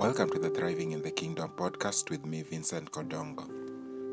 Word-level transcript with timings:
Welcome 0.00 0.30
to 0.30 0.38
the 0.38 0.48
Thriving 0.48 0.92
in 0.92 1.02
the 1.02 1.10
Kingdom 1.10 1.52
podcast 1.56 2.08
with 2.08 2.24
me, 2.24 2.40
Vincent 2.40 2.90
Kodongo. 2.90 3.46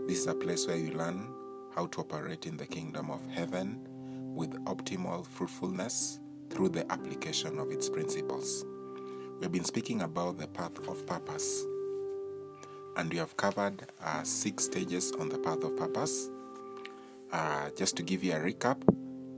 This 0.05 0.18
is 0.18 0.28
a 0.28 0.36
place 0.36 0.68
where 0.68 0.75
you 0.75 0.91
learn 0.91 1.29
how 1.73 1.86
to 1.86 2.02
operate 2.02 2.46
in 2.46 2.57
the 2.57 2.66
kingdom 2.66 3.10
of 3.10 3.25
heaven 3.29 3.88
with 4.36 4.52
optimal 4.65 5.26
fruitfulness 5.26 6.20
through 6.50 6.68
the 6.68 6.92
application 6.92 7.58
of 7.58 7.71
its 7.71 7.88
principles. 7.88 8.66
We've 9.39 9.50
been 9.50 9.63
speaking 9.63 10.02
about 10.02 10.38
the 10.38 10.48
path 10.48 10.77
of 10.89 11.05
purpose, 11.05 11.63
and 12.98 13.09
we 13.09 13.16
have 13.20 13.38
covered 13.38 13.84
uh, 14.04 14.23
six 14.23 14.66
stages 14.66 15.13
on 15.13 15.30
the 15.30 15.38
path 15.38 15.63
of 15.63 15.77
purpose. 15.77 16.30
Uh, 17.31 17.70
just 17.77 17.95
to 17.95 18.04
give 18.04 18.26
you 18.26 18.34
a 18.34 18.40
recap, 18.40 18.81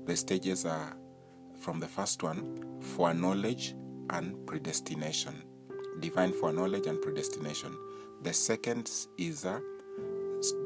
the 0.08 0.18
stages 0.18 0.66
are 0.66 0.98
from 1.60 1.80
the 1.80 1.88
first 1.88 2.24
one 2.24 2.66
foreknowledge 2.82 3.76
and 4.10 4.48
predestination 4.48 5.44
divine 6.00 6.34
foreknowledge 6.34 6.88
and 6.88 7.02
predestination. 7.02 7.76
The 8.24 8.34
second 8.34 8.90
is 9.18 9.46
a 9.46 9.62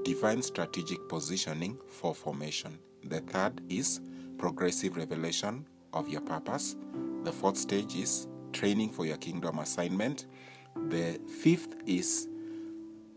divine 0.03 0.41
strategic 0.41 1.07
positioning 1.09 1.77
for 1.87 2.13
formation. 2.13 2.79
The 3.03 3.21
third 3.21 3.61
is 3.69 4.01
progressive 4.37 4.97
revelation 4.97 5.65
of 5.93 6.09
your 6.09 6.21
purpose. 6.21 6.75
The 7.23 7.31
fourth 7.31 7.57
stage 7.57 7.95
is 7.95 8.27
training 8.51 8.91
for 8.91 9.05
your 9.05 9.17
kingdom 9.17 9.59
assignment. 9.59 10.25
The 10.89 11.19
fifth 11.41 11.75
is 11.85 12.27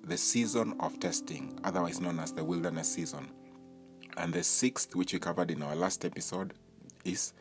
the 0.04 0.16
season 0.16 0.76
of 0.80 1.00
testing, 1.00 1.58
otherwise 1.64 2.00
known 2.00 2.20
as 2.20 2.32
the 2.32 2.44
wilderness 2.44 2.92
season. 2.92 3.28
And 4.16 4.32
the 4.32 4.42
sixth, 4.42 4.94
which 4.94 5.12
we 5.12 5.18
covered 5.18 5.50
in 5.50 5.62
our 5.62 5.74
last 5.74 6.04
episode, 6.04 6.54
is 7.04 7.32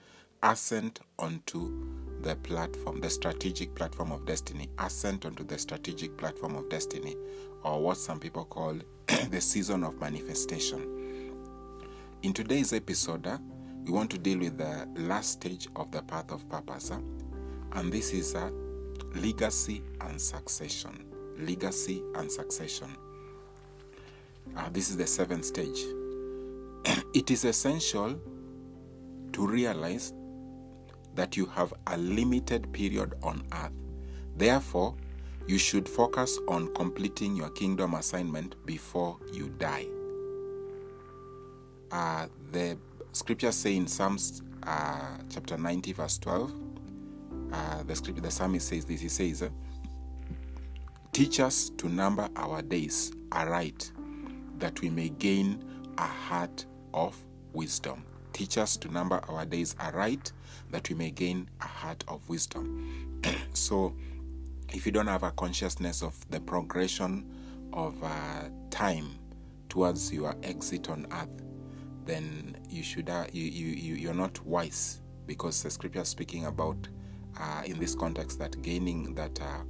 ascent 0.43 0.99
onto 1.19 1.95
the 2.21 2.35
platform, 2.37 3.01
the 3.01 3.09
strategic 3.09 3.75
platform 3.75 4.11
of 4.11 4.25
destiny, 4.25 4.69
ascent 4.79 5.25
onto 5.25 5.43
the 5.43 5.57
strategic 5.57 6.17
platform 6.17 6.55
of 6.55 6.69
destiny, 6.69 7.15
or 7.63 7.81
what 7.81 7.97
some 7.97 8.19
people 8.19 8.45
call 8.45 8.77
the 9.29 9.41
season 9.41 9.83
of 9.83 9.99
manifestation. 9.99 11.31
In 12.23 12.33
today's 12.33 12.73
episode, 12.73 13.27
uh, 13.27 13.37
we 13.83 13.91
want 13.91 14.09
to 14.11 14.17
deal 14.17 14.39
with 14.39 14.57
the 14.57 14.87
last 14.95 15.33
stage 15.33 15.67
of 15.75 15.91
the 15.91 16.01
path 16.01 16.31
of 16.31 16.47
purpose, 16.49 16.91
uh, 16.91 16.99
and 17.73 17.91
this 17.91 18.13
is 18.13 18.33
uh, 18.33 18.49
legacy 19.15 19.83
and 20.01 20.19
succession. 20.19 21.05
Legacy 21.37 22.01
and 22.15 22.31
succession. 22.31 22.87
Uh, 24.55 24.69
this 24.71 24.89
is 24.89 24.97
the 24.97 25.05
seventh 25.05 25.45
stage. 25.45 25.83
it 27.13 27.29
is 27.29 27.45
essential 27.45 28.19
to 29.33 29.45
realize 29.45 30.13
that 31.15 31.35
you 31.35 31.45
have 31.47 31.73
a 31.87 31.97
limited 31.97 32.71
period 32.73 33.13
on 33.23 33.43
earth. 33.53 33.71
Therefore, 34.35 34.95
you 35.47 35.57
should 35.57 35.87
focus 35.87 36.37
on 36.47 36.73
completing 36.73 37.35
your 37.35 37.49
kingdom 37.49 37.93
assignment 37.93 38.55
before 38.65 39.17
you 39.31 39.49
die. 39.57 39.85
Uh, 41.91 42.27
the 42.51 42.77
scriptures 43.13 43.55
say 43.55 43.75
in 43.75 43.87
Psalms 43.87 44.41
uh, 44.63 45.17
chapter 45.29 45.57
90, 45.57 45.93
verse 45.93 46.17
12, 46.17 46.51
uh, 47.53 47.83
the 47.83 47.95
scripture, 47.95 48.21
the 48.21 48.31
psalmist 48.31 48.67
says 48.67 48.85
this. 48.85 49.01
He 49.01 49.09
says, 49.09 49.49
"Teach 51.13 51.39
us 51.39 51.69
to 51.77 51.87
number 51.87 52.27
our 52.35 52.61
days 52.61 53.13
aright, 53.31 53.91
that 54.57 54.81
we 54.81 54.89
may 54.89 55.09
gain 55.09 55.63
a 55.97 56.07
heart 56.07 56.65
of 56.93 57.15
wisdom." 57.53 58.03
Teach 58.35 58.57
us 58.57 58.75
to 58.75 58.91
number 58.91 59.21
our 59.29 59.45
days 59.45 59.77
aright, 59.79 60.33
that 60.69 60.89
we 60.89 60.95
may 60.95 61.09
gain 61.09 61.47
a 61.61 61.67
heart 61.67 62.03
of 62.09 62.27
wisdom. 62.27 63.21
so, 63.53 63.95
if 64.73 64.85
you 64.85 64.91
don't 64.91 65.07
have 65.07 65.23
a 65.23 65.31
consciousness 65.31 66.03
of 66.03 66.29
the 66.31 66.41
progression 66.41 67.25
of 67.71 67.95
uh, 68.03 68.49
time 68.69 69.07
towards 69.69 70.11
your 70.11 70.35
exit 70.43 70.89
on 70.89 71.07
earth, 71.13 71.43
then 72.05 72.57
you 72.69 72.83
should 72.83 73.09
uh, 73.09 73.23
you, 73.31 73.45
you, 73.45 73.67
you 73.67 73.95
you're 73.95 74.13
not 74.13 74.45
wise 74.45 74.99
because 75.27 75.63
the 75.63 75.69
scripture 75.69 76.01
is 76.01 76.09
speaking 76.09 76.43
about 76.43 76.89
uh, 77.39 77.61
in 77.65 77.79
this 77.79 77.95
context 77.95 78.37
that 78.39 78.61
gaining 78.61 79.15
that 79.15 79.41
uh, 79.41 79.61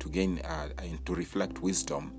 to 0.00 0.08
gain 0.08 0.40
uh, 0.40 0.70
and 0.78 1.06
to 1.06 1.14
reflect 1.14 1.62
wisdom 1.62 2.12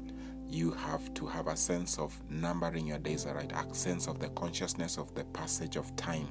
you 0.49 0.71
have 0.71 1.13
to 1.13 1.27
have 1.27 1.47
a 1.47 1.55
sense 1.55 1.99
of 1.99 2.19
numbering 2.29 2.87
your 2.87 2.97
days 2.97 3.25
aright, 3.25 3.51
a 3.51 3.73
sense 3.75 4.07
of 4.07 4.19
the 4.19 4.29
consciousness 4.29 4.97
of 4.97 5.13
the 5.13 5.23
passage 5.25 5.75
of 5.75 5.95
time 5.95 6.27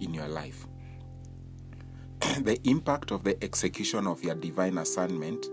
in 0.00 0.14
your 0.14 0.28
life. 0.28 0.66
the 2.42 2.58
impact 2.64 3.10
of 3.10 3.24
the 3.24 3.42
execution 3.42 4.06
of 4.06 4.22
your 4.22 4.34
divine 4.36 4.78
assignment 4.78 5.46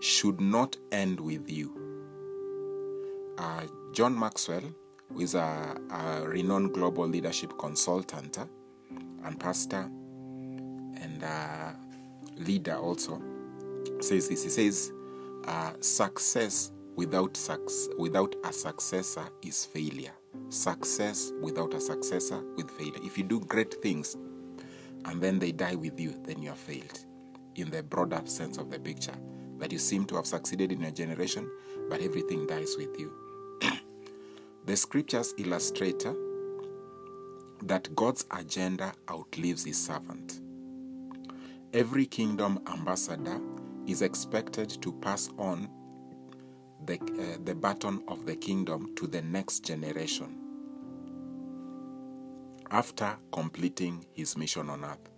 should 0.00 0.40
not 0.40 0.76
end 0.92 1.20
with 1.20 1.48
you. 1.50 1.76
Uh, 3.38 3.62
John 3.92 4.18
Maxwell, 4.18 4.62
who 5.08 5.20
is 5.20 5.34
a, 5.34 5.76
a, 5.90 6.28
renowned 6.28 6.74
global 6.74 7.06
leadership 7.06 7.56
consultant 7.58 8.38
uh, 8.38 8.44
and 9.24 9.38
pastor 9.38 9.88
and 11.00 11.22
uh, 11.24 11.72
leader, 12.36 12.76
also 12.76 13.22
says 14.00 14.28
this. 14.28 14.42
He 14.42 14.48
says, 14.50 14.92
uh, 15.46 15.72
Success 15.80 16.72
without 16.96 17.38
without 17.98 18.34
a 18.44 18.52
successor 18.52 19.28
is 19.42 19.64
failure. 19.64 20.12
Success 20.48 21.32
without 21.40 21.74
a 21.74 21.80
successor 21.80 22.42
with 22.56 22.70
failure. 22.70 23.00
If 23.02 23.18
you 23.18 23.24
do 23.24 23.40
great 23.40 23.74
things 23.82 24.16
and 25.04 25.20
then 25.20 25.38
they 25.38 25.52
die 25.52 25.74
with 25.74 25.98
you, 25.98 26.14
then 26.24 26.42
you 26.42 26.50
have 26.50 26.58
failed. 26.58 27.04
In 27.56 27.70
the 27.70 27.82
broader 27.82 28.20
sense 28.24 28.58
of 28.58 28.70
the 28.70 28.78
picture, 28.78 29.16
that 29.58 29.72
you 29.72 29.78
seem 29.78 30.04
to 30.06 30.16
have 30.16 30.26
succeeded 30.26 30.72
in 30.72 30.80
your 30.80 30.90
generation, 30.90 31.50
but 31.88 32.00
everything 32.00 32.46
dies 32.46 32.76
with 32.76 32.98
you. 32.98 33.12
the 34.64 34.76
scriptures 34.76 35.34
illustrate 35.38 36.04
that 37.62 37.94
God's 37.94 38.24
agenda 38.30 38.92
outlives 39.10 39.64
his 39.64 39.78
servant. 39.78 40.40
Every 41.72 42.06
kingdom 42.06 42.60
ambassador 42.66 43.40
is 43.86 44.02
expected 44.02 44.80
to 44.82 44.92
pass 44.92 45.28
on 45.38 45.68
the, 46.86 46.94
uh, 46.94 47.38
the 47.44 47.54
baton 47.54 48.02
of 48.08 48.26
the 48.26 48.36
kingdom 48.36 48.94
to 48.96 49.06
the 49.06 49.22
next 49.22 49.64
generation 49.64 50.36
after 52.70 53.16
completing 53.32 54.04
his 54.12 54.36
mission 54.36 54.70
on 54.70 54.84
earth. 54.84 55.08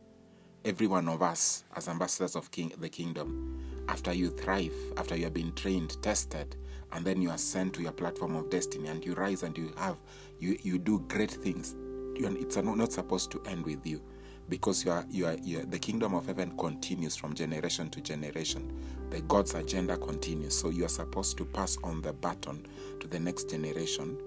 Every 0.65 0.87
one 0.87 1.09
of 1.09 1.23
us, 1.23 1.65
as 1.77 1.89
ambassadors 1.89 2.37
of 2.37 2.51
king, 2.51 2.73
the 2.79 2.89
kingdom, 2.89 3.85
after 3.89 4.13
you 4.13 4.31
thrive, 4.31 4.75
after 4.97 5.17
you 5.17 5.25
have 5.25 5.35
been 5.35 5.53
trained, 5.55 6.01
tested, 6.03 6.57
and 6.93 7.05
then 7.05 7.21
you 7.21 7.31
are 7.31 7.39
sent 7.39 7.75
to 7.75 7.83
your 7.83 7.93
platform 7.93 8.37
of 8.37 8.49
destiny 8.49 8.89
and 8.89 9.05
you 9.05 9.15
rise 9.15 9.43
and 9.43 9.57
you 9.59 9.73
have, 9.77 9.97
you, 10.39 10.57
you 10.63 10.79
do 10.79 11.01
great 11.09 11.31
things, 11.31 11.75
it's 12.15 12.57
not 12.57 12.93
supposed 12.93 13.31
to 13.33 13.43
end 13.47 13.65
with 13.65 13.87
you 13.87 14.01
because 14.49 14.85
you 14.85 14.91
are, 14.91 15.05
you 15.11 15.27
are, 15.27 15.37
you 15.43 15.61
are, 15.61 15.65
the 15.65 15.79
kingdom 15.79 16.15
of 16.15 16.27
heaven 16.27 16.57
continues 16.59 17.17
from 17.17 17.35
generation 17.35 17.89
to 17.91 18.01
generation. 18.01 18.73
The 19.11 19.21
God's 19.23 19.55
agenda 19.55 19.97
continues. 19.97 20.59
So 20.59 20.71
you 20.71 20.85
are 20.85 20.89
supposed 20.89 21.37
to 21.39 21.45
pass 21.45 21.77
on 21.85 22.03
the 22.03 22.13
baton 22.13 22.67
to 23.01 23.07
the 23.07 23.19
next 23.19 23.51
generation 23.51 24.19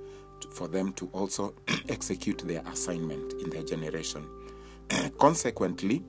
to, 0.42 0.48
for 0.50 0.68
them 0.68 0.94
to 0.94 1.10
also 1.14 1.54
execute 1.90 2.40
their 2.40 2.62
assignment 2.68 3.34
in 3.42 3.50
their 3.50 3.64
generation. 3.64 4.28
Consequently, 5.20 6.04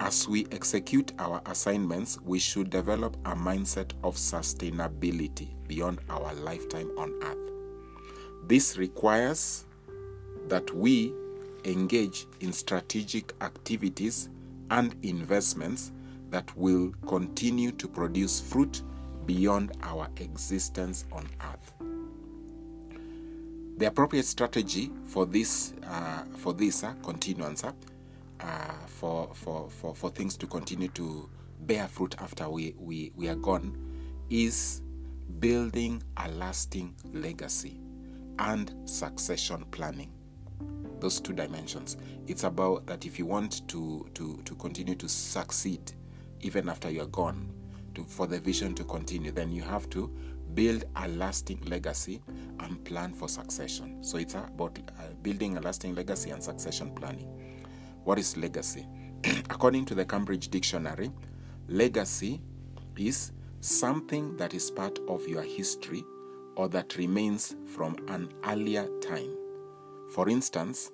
as 0.00 0.26
we 0.28 0.46
execute 0.50 1.12
our 1.18 1.40
assignments, 1.46 2.18
we 2.22 2.38
should 2.38 2.70
develop 2.70 3.16
a 3.26 3.34
mindset 3.34 3.92
of 4.02 4.16
sustainability 4.16 5.48
beyond 5.68 6.00
our 6.10 6.34
lifetime 6.34 6.90
on 6.98 7.12
earth. 7.22 7.38
This 8.46 8.76
requires 8.76 9.64
that 10.48 10.74
we 10.74 11.12
engage 11.64 12.26
in 12.40 12.52
strategic 12.52 13.32
activities 13.42 14.28
and 14.70 14.94
investments 15.02 15.92
that 16.30 16.54
will 16.56 16.92
continue 17.06 17.70
to 17.72 17.88
produce 17.88 18.40
fruit 18.40 18.82
beyond 19.26 19.72
our 19.82 20.08
existence 20.16 21.04
on 21.12 21.26
earth. 21.52 21.72
The 23.76 23.86
appropriate 23.86 24.24
strategy 24.24 24.90
for 25.06 25.26
this 25.26 25.74
uh, 25.86 26.24
for 26.36 26.52
this 26.52 26.84
uh, 26.84 26.94
continuance 27.02 27.64
uh, 27.64 28.72
for, 28.86 29.30
for, 29.34 29.68
for, 29.70 29.94
for 29.94 30.10
things 30.10 30.36
to 30.36 30.46
continue 30.46 30.88
to 30.88 31.28
bear 31.60 31.88
fruit 31.88 32.14
after 32.20 32.48
we, 32.48 32.74
we, 32.78 33.12
we 33.16 33.28
are 33.28 33.36
gone 33.36 33.76
is 34.30 34.82
building 35.40 36.02
a 36.18 36.28
lasting 36.30 36.94
legacy 37.12 37.80
and 38.38 38.72
succession 38.84 39.64
planning 39.70 40.13
those 41.04 41.20
two 41.20 41.34
dimensions. 41.34 41.98
It's 42.26 42.44
about 42.44 42.86
that 42.86 43.04
if 43.04 43.18
you 43.18 43.26
want 43.26 43.68
to 43.68 44.08
to 44.14 44.40
to 44.42 44.54
continue 44.54 44.94
to 44.94 45.06
succeed 45.06 45.92
even 46.40 46.66
after 46.70 46.90
you're 46.90 47.06
gone, 47.08 47.50
to, 47.94 48.04
for 48.04 48.26
the 48.26 48.40
vision 48.40 48.74
to 48.74 48.84
continue, 48.84 49.30
then 49.30 49.52
you 49.52 49.62
have 49.62 49.90
to 49.90 50.10
build 50.54 50.84
a 50.96 51.08
lasting 51.08 51.60
legacy 51.66 52.22
and 52.60 52.82
plan 52.86 53.12
for 53.12 53.28
succession. 53.28 54.02
So 54.02 54.16
it's 54.16 54.34
about 54.34 54.78
uh, 54.78 55.12
building 55.22 55.58
a 55.58 55.60
lasting 55.60 55.94
legacy 55.94 56.30
and 56.30 56.42
succession 56.42 56.94
planning. 56.94 57.28
What 58.04 58.18
is 58.18 58.38
legacy? 58.38 58.86
According 59.50 59.84
to 59.86 59.94
the 59.94 60.06
Cambridge 60.06 60.48
Dictionary, 60.48 61.10
legacy 61.68 62.40
is 62.96 63.32
something 63.60 64.38
that 64.38 64.54
is 64.54 64.70
part 64.70 64.98
of 65.06 65.28
your 65.28 65.42
history 65.42 66.02
or 66.56 66.68
that 66.70 66.96
remains 66.96 67.56
from 67.74 67.96
an 68.08 68.32
earlier 68.46 68.88
time. 69.00 69.43
For 70.14 70.28
instance, 70.28 70.92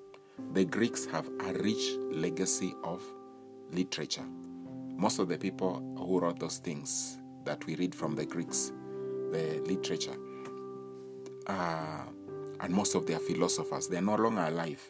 the 0.55 0.65
Greeks 0.65 1.05
have 1.05 1.29
a 1.41 1.53
rich 1.53 1.95
legacy 2.11 2.75
of 2.83 3.03
literature. 3.71 4.25
Most 4.97 5.19
of 5.19 5.29
the 5.29 5.37
people 5.37 5.75
who 5.99 6.21
wrote 6.21 6.39
those 6.41 6.57
things 6.57 7.19
that 7.45 7.63
we 7.67 7.77
read 7.77 7.95
from 7.95 8.15
the 8.15 8.25
Greeks, 8.25 8.73
the 9.31 9.61
literature, 9.67 10.17
uh, 11.49 12.05
and 12.61 12.73
most 12.73 12.95
of 12.95 13.05
their 13.05 13.19
philosophers, 13.19 13.89
they're 13.89 14.01
no 14.01 14.15
longer 14.15 14.41
alive, 14.41 14.81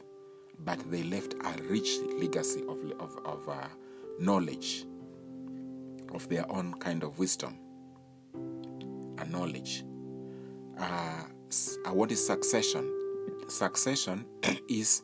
but 0.60 0.78
they 0.92 1.02
left 1.02 1.34
a 1.34 1.62
rich 1.64 1.98
legacy 2.20 2.62
of, 2.68 2.78
of, 3.00 3.18
of 3.24 3.48
uh, 3.48 3.66
knowledge, 4.20 4.84
of 6.14 6.28
their 6.28 6.48
own 6.52 6.74
kind 6.74 7.02
of 7.02 7.18
wisdom 7.18 7.58
and 8.32 9.32
knowledge. 9.32 9.82
Uh, 10.78 11.24
what 11.90 12.12
is 12.12 12.24
succession? 12.24 12.99
Succession 13.48 14.24
is, 14.68 15.02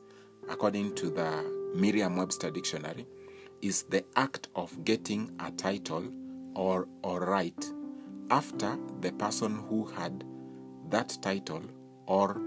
according 0.48 0.94
to 0.96 1.10
the 1.10 1.72
Merriam 1.74 2.16
Webster 2.16 2.50
Dictionary, 2.50 3.06
is 3.62 3.84
the 3.84 4.04
act 4.16 4.48
of 4.54 4.84
getting 4.84 5.30
a 5.40 5.50
title 5.50 6.04
or, 6.54 6.88
or 7.02 7.20
right 7.20 7.72
after 8.30 8.78
the 9.00 9.12
person 9.12 9.64
who 9.68 9.84
had 9.84 10.24
that 10.88 11.16
title 11.22 11.62
or 12.06 12.40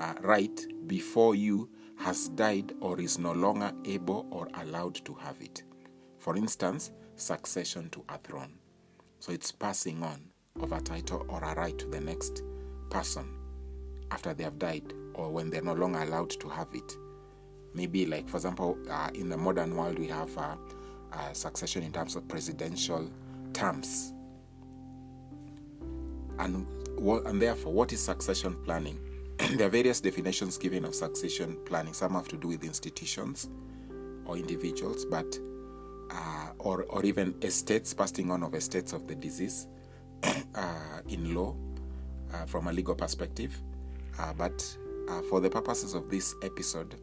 uh, 0.00 0.14
right 0.20 0.66
before 0.86 1.34
you 1.34 1.68
has 1.98 2.28
died 2.30 2.74
or 2.80 3.00
is 3.00 3.18
no 3.18 3.32
longer 3.32 3.72
able 3.84 4.26
or 4.30 4.48
allowed 4.54 4.94
to 5.04 5.14
have 5.14 5.36
it. 5.40 5.62
For 6.18 6.36
instance, 6.36 6.92
succession 7.16 7.88
to 7.90 8.04
a 8.08 8.18
throne. 8.18 8.52
So 9.20 9.32
it's 9.32 9.52
passing 9.52 10.02
on 10.02 10.20
of 10.60 10.72
a 10.72 10.80
title 10.80 11.24
or 11.28 11.42
a 11.42 11.54
right 11.54 11.76
to 11.78 11.86
the 11.86 12.00
next 12.00 12.42
person 12.90 13.35
after 14.10 14.34
they 14.34 14.44
have 14.44 14.58
died 14.58 14.92
or 15.14 15.30
when 15.30 15.50
they're 15.50 15.62
no 15.62 15.72
longer 15.72 16.00
allowed 16.02 16.30
to 16.30 16.48
have 16.48 16.68
it. 16.72 16.96
Maybe, 17.74 18.06
like, 18.06 18.28
for 18.28 18.36
example, 18.36 18.78
uh, 18.90 19.10
in 19.14 19.28
the 19.28 19.36
modern 19.36 19.76
world, 19.76 19.98
we 19.98 20.06
have 20.08 20.36
uh, 20.38 20.56
uh, 21.12 21.32
succession 21.32 21.82
in 21.82 21.92
terms 21.92 22.16
of 22.16 22.26
presidential 22.28 23.10
terms. 23.52 24.12
And, 26.38 26.66
and 26.98 27.42
therefore, 27.42 27.72
what 27.72 27.92
is 27.92 28.02
succession 28.02 28.56
planning? 28.64 28.98
there 29.56 29.66
are 29.66 29.70
various 29.70 30.00
definitions 30.00 30.56
given 30.56 30.84
of 30.84 30.94
succession 30.94 31.58
planning. 31.64 31.92
Some 31.92 32.12
have 32.14 32.28
to 32.28 32.36
do 32.36 32.48
with 32.48 32.64
institutions 32.64 33.48
or 34.24 34.36
individuals, 34.36 35.04
but 35.04 35.38
uh, 36.10 36.48
or 36.58 36.84
or 36.84 37.04
even 37.04 37.34
estates, 37.42 37.92
passing 37.92 38.30
on 38.30 38.42
of 38.42 38.54
estates 38.54 38.92
of 38.92 39.06
the 39.06 39.14
disease 39.14 39.66
uh, 40.54 41.00
in 41.08 41.34
law 41.34 41.54
uh, 42.32 42.46
from 42.46 42.68
a 42.68 42.72
legal 42.72 42.94
perspective. 42.94 43.56
Uh, 44.18 44.32
but 44.32 44.76
uh, 45.08 45.22
for 45.22 45.40
the 45.40 45.50
purposes 45.50 45.94
of 45.94 46.10
this 46.10 46.34
episode, 46.42 46.96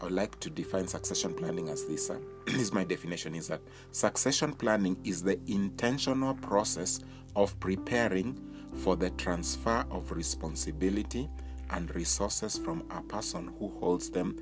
I 0.00 0.04
would 0.04 0.12
like 0.12 0.38
to 0.40 0.50
define 0.50 0.86
succession 0.86 1.34
planning 1.34 1.68
as 1.68 1.84
this. 1.84 2.10
Uh, 2.10 2.18
this 2.46 2.56
is 2.56 2.72
my 2.72 2.84
definition: 2.84 3.34
is 3.34 3.48
that 3.48 3.60
succession 3.92 4.52
planning 4.52 4.96
is 5.04 5.22
the 5.22 5.38
intentional 5.46 6.34
process 6.34 7.00
of 7.36 7.58
preparing 7.60 8.38
for 8.76 8.96
the 8.96 9.10
transfer 9.10 9.84
of 9.90 10.12
responsibility 10.12 11.28
and 11.70 11.94
resources 11.94 12.58
from 12.58 12.84
a 12.90 13.02
person 13.02 13.52
who 13.58 13.68
holds 13.80 14.10
them 14.10 14.36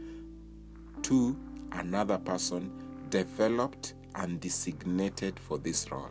to 1.02 1.36
another 1.72 2.18
person 2.18 2.70
developed 3.10 3.94
and 4.14 4.40
designated 4.40 5.38
for 5.38 5.58
this 5.58 5.90
role. 5.90 6.10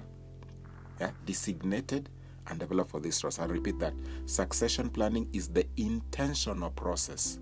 Yeah, 1.00 1.12
designated 1.26 2.10
and 2.48 2.60
developed 2.60 2.92
for 2.92 3.00
this 3.00 3.20
trust. 3.20 3.40
I'll 3.40 3.48
repeat 3.48 3.80
that. 3.80 3.94
Succession 4.26 4.90
planning 4.90 5.28
is 5.34 5.48
the 5.48 5.66
intentional 5.78 6.72
process 6.72 7.40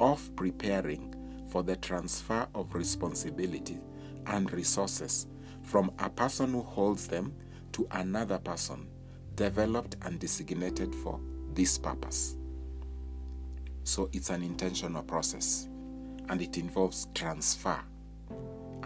of 0.00 0.34
preparing 0.36 1.14
for 1.50 1.62
the 1.62 1.76
transfer 1.76 2.46
of 2.54 2.74
responsibility 2.74 3.78
and 4.26 4.52
resources 4.52 5.26
from 5.62 5.90
a 5.98 6.08
person 6.10 6.52
who 6.52 6.62
holds 6.62 7.08
them 7.08 7.34
to 7.72 7.86
another 7.92 8.38
person 8.38 8.88
developed 9.34 9.96
and 10.02 10.18
designated 10.18 10.94
for 10.94 11.20
this 11.54 11.78
purpose. 11.78 12.36
So 13.84 14.10
it's 14.12 14.30
an 14.30 14.42
intentional 14.42 15.02
process 15.02 15.68
and 16.28 16.42
it 16.42 16.58
involves 16.58 17.08
transfer. 17.14 17.78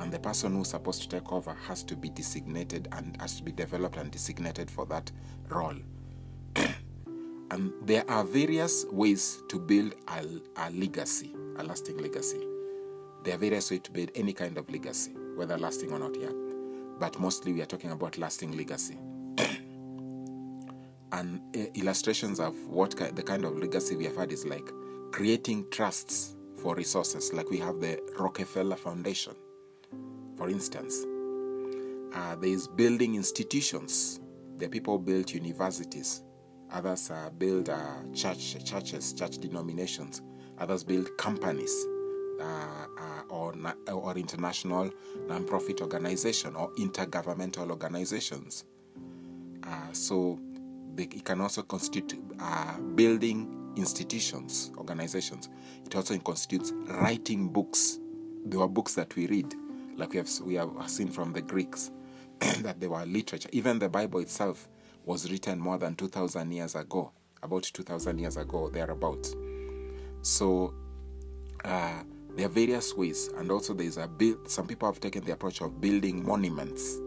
And 0.03 0.13
the 0.13 0.19
person 0.19 0.57
who's 0.57 0.71
supposed 0.71 1.01
to 1.03 1.09
take 1.09 1.31
over 1.33 1.55
has 1.69 1.85
to 1.85 1.95
be 1.95 2.09
designated 2.09 2.89
and 2.91 3.17
has 3.21 3.37
to 3.37 3.45
be 3.45 3.53
developed 3.53 3.97
and 3.99 4.11
designated 4.11 4.69
for 4.69 4.85
that 4.87 5.13
role. 5.49 5.77
and 6.57 7.73
there 7.83 8.05
are 8.11 8.25
various 8.25 8.85
ways 8.91 9.41
to 9.49 9.61
build 9.61 9.95
a, 10.09 10.27
a 10.57 10.71
legacy, 10.73 11.37
a 11.57 11.63
lasting 11.63 11.99
legacy. 11.99 12.45
There 13.23 13.37
are 13.37 13.39
various 13.39 13.71
ways 13.71 13.83
to 13.83 13.93
build 13.93 14.11
any 14.17 14.33
kind 14.33 14.59
of 14.59 14.69
legacy, 14.71 15.13
whether 15.37 15.57
lasting 15.57 15.93
or 15.93 16.01
not, 16.01 16.19
yeah. 16.21 16.33
But 16.99 17.21
mostly 17.21 17.53
we 17.53 17.63
are 17.63 17.67
talking 17.67 17.93
about 17.93 18.19
lasting 18.19 18.57
legacy. 18.57 18.99
and 21.13 21.41
uh, 21.57 21.61
illustrations 21.75 22.41
of 22.41 22.57
what 22.67 22.99
ki- 22.99 23.13
the 23.15 23.23
kind 23.23 23.45
of 23.45 23.57
legacy 23.57 23.95
we 23.95 24.07
have 24.07 24.17
had 24.17 24.33
is 24.33 24.45
like 24.45 24.69
creating 25.13 25.65
trusts 25.71 26.35
for 26.61 26.75
resources, 26.75 27.33
like 27.33 27.49
we 27.51 27.59
have 27.59 27.79
the 27.79 28.01
Rockefeller 28.19 28.75
Foundation, 28.75 29.37
for 30.37 30.49
instance. 30.49 31.05
Uh, 32.15 32.37
there 32.37 32.51
is 32.51 32.69
building 32.69 33.15
institutions. 33.15 34.21
The 34.59 34.69
people 34.69 34.99
build 34.99 35.31
universities. 35.31 36.23
Others 36.71 37.11
uh, 37.11 37.31
build 37.39 37.69
uh, 37.69 38.03
church 38.15 38.65
churches, 38.65 39.13
church 39.13 39.39
denominations. 39.39 40.23
Others 40.59 40.85
build 40.85 41.17
companies 41.19 41.87
uh, 42.41 42.87
uh, 42.99 43.23
or 43.29 43.55
or 43.93 44.17
international 44.17 44.91
non-profit 45.29 45.81
organization 45.81 46.57
or 46.57 46.73
intergovernmental 46.73 47.71
organizations. 47.71 48.65
Uh, 49.65 49.93
so 49.93 50.39
they, 50.95 51.05
it 51.05 51.25
can 51.25 51.41
also 51.41 51.63
constitute 51.63 52.19
building 52.97 53.73
institutions, 53.77 54.73
organizations. 54.77 55.49
It 55.87 55.95
also 55.95 56.19
constitutes 56.19 56.73
writing 56.87 57.49
books. 57.49 57.99
There 58.45 58.59
were 58.59 58.69
books 58.69 58.95
that 58.95 59.15
we 59.15 59.27
read, 59.29 59.55
like 60.03 60.11
we 60.11 60.19
have 60.19 60.31
we 60.41 60.55
have 60.55 60.91
seen 60.91 61.07
from 61.07 61.33
the 61.33 61.41
Greeks, 61.41 61.93
that 62.41 62.81
they 62.81 62.89
were 62.89 63.07
literature. 63.07 63.49
Even 63.53 63.79
the 63.79 63.89
Bible 63.89 64.19
itself 64.19 64.69
was 65.05 65.31
written 65.31 65.61
more 65.61 65.79
than 65.79 65.95
two 65.95 66.09
thousand 66.09 66.51
years 66.51 66.75
ago, 66.75 67.13
about 67.41 67.63
two 67.63 67.85
thousand 67.85 68.19
years 68.19 68.37
ago, 68.37 68.69
thereabouts. 68.69 69.37
So 70.23 70.75
uh, 71.65 72.03
there 72.35 72.47
are 72.47 72.49
various 72.49 72.97
ways, 72.97 73.31
and 73.37 73.49
also 73.53 73.75
there 73.75 73.87
is 73.87 73.97
a 73.97 74.09
build. 74.09 74.51
Some 74.51 74.67
people 74.67 74.89
have 74.89 74.99
taken 74.99 75.25
the 75.25 75.33
approach 75.35 75.61
of 75.61 75.81
building 75.81 76.27
monuments 76.27 76.99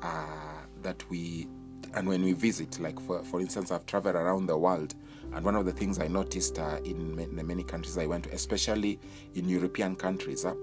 uh, 0.00 0.64
that 0.80 1.04
we 1.10 1.48
and 1.92 2.08
when 2.08 2.22
we 2.22 2.32
visit, 2.32 2.80
like 2.80 2.98
for, 2.98 3.22
for 3.24 3.40
instance, 3.40 3.70
I've 3.70 3.84
traveled 3.84 4.14
around 4.14 4.46
the 4.46 4.56
world, 4.56 4.94
and 5.34 5.44
one 5.44 5.54
of 5.54 5.66
the 5.66 5.72
things 5.72 5.98
I 5.98 6.08
noticed 6.08 6.58
uh, 6.58 6.78
in 6.82 7.14
many, 7.14 7.42
many 7.42 7.62
countries 7.62 7.98
I 7.98 8.06
went 8.06 8.24
to, 8.24 8.32
especially 8.32 8.98
in 9.34 9.50
European 9.50 9.96
countries, 9.96 10.46
uh, 10.46 10.54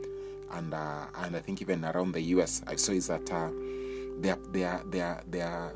and 0.52 0.74
uh, 0.74 1.06
and 1.20 1.36
I 1.36 1.40
think 1.40 1.62
even 1.62 1.86
around 1.86 2.14
the 2.14 2.22
US, 2.22 2.62
I 2.68 2.76
saw 2.76 2.92
is 2.92 3.08
that 3.08 3.32
uh, 3.32 3.50
there 4.20 4.38
there 4.52 4.82
there 4.86 5.24
there 5.28 5.48
are 5.48 5.76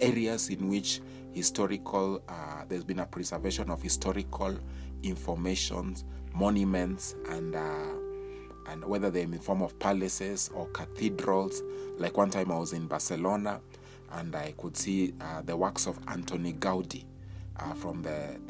areas 0.00 0.48
in 0.48 0.68
which 0.68 1.00
historical 1.32 2.22
uh, 2.28 2.64
there's 2.68 2.84
been 2.84 3.00
a 3.00 3.06
preservation 3.06 3.70
of 3.70 3.82
historical 3.82 4.56
information, 5.02 5.96
monuments, 6.34 7.14
and 7.28 7.54
uh, 7.54 7.94
and 8.68 8.84
whether 8.84 9.10
they're 9.10 9.24
in 9.24 9.30
the 9.30 9.38
form 9.38 9.62
of 9.62 9.78
palaces 9.78 10.50
or 10.54 10.66
cathedrals. 10.68 11.62
Like 11.98 12.16
one 12.16 12.30
time 12.30 12.50
I 12.50 12.58
was 12.58 12.72
in 12.72 12.86
Barcelona 12.86 13.60
and 14.12 14.34
I 14.34 14.54
could 14.56 14.76
see 14.76 15.14
uh, 15.20 15.42
the 15.42 15.56
works 15.56 15.86
of 15.86 16.00
Antoni 16.06 16.58
Gaudi 16.58 17.04
uh, 17.58 17.74
from 17.74 18.02
the 18.02 18.40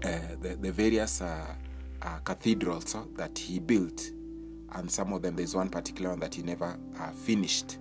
the, 0.00 0.36
the, 0.40 0.56
the 0.56 0.72
various 0.72 1.22
uh, 2.02 2.06
uh, 2.06 2.18
cathedrals 2.20 2.96
that 3.16 3.38
he 3.38 3.58
built, 3.58 4.10
and 4.72 4.90
some 4.90 5.12
of 5.12 5.22
them 5.22 5.36
there's 5.36 5.54
one 5.54 5.68
particular 5.68 6.10
one 6.10 6.20
that 6.20 6.34
he 6.34 6.42
never 6.42 6.76
finished, 7.24 7.78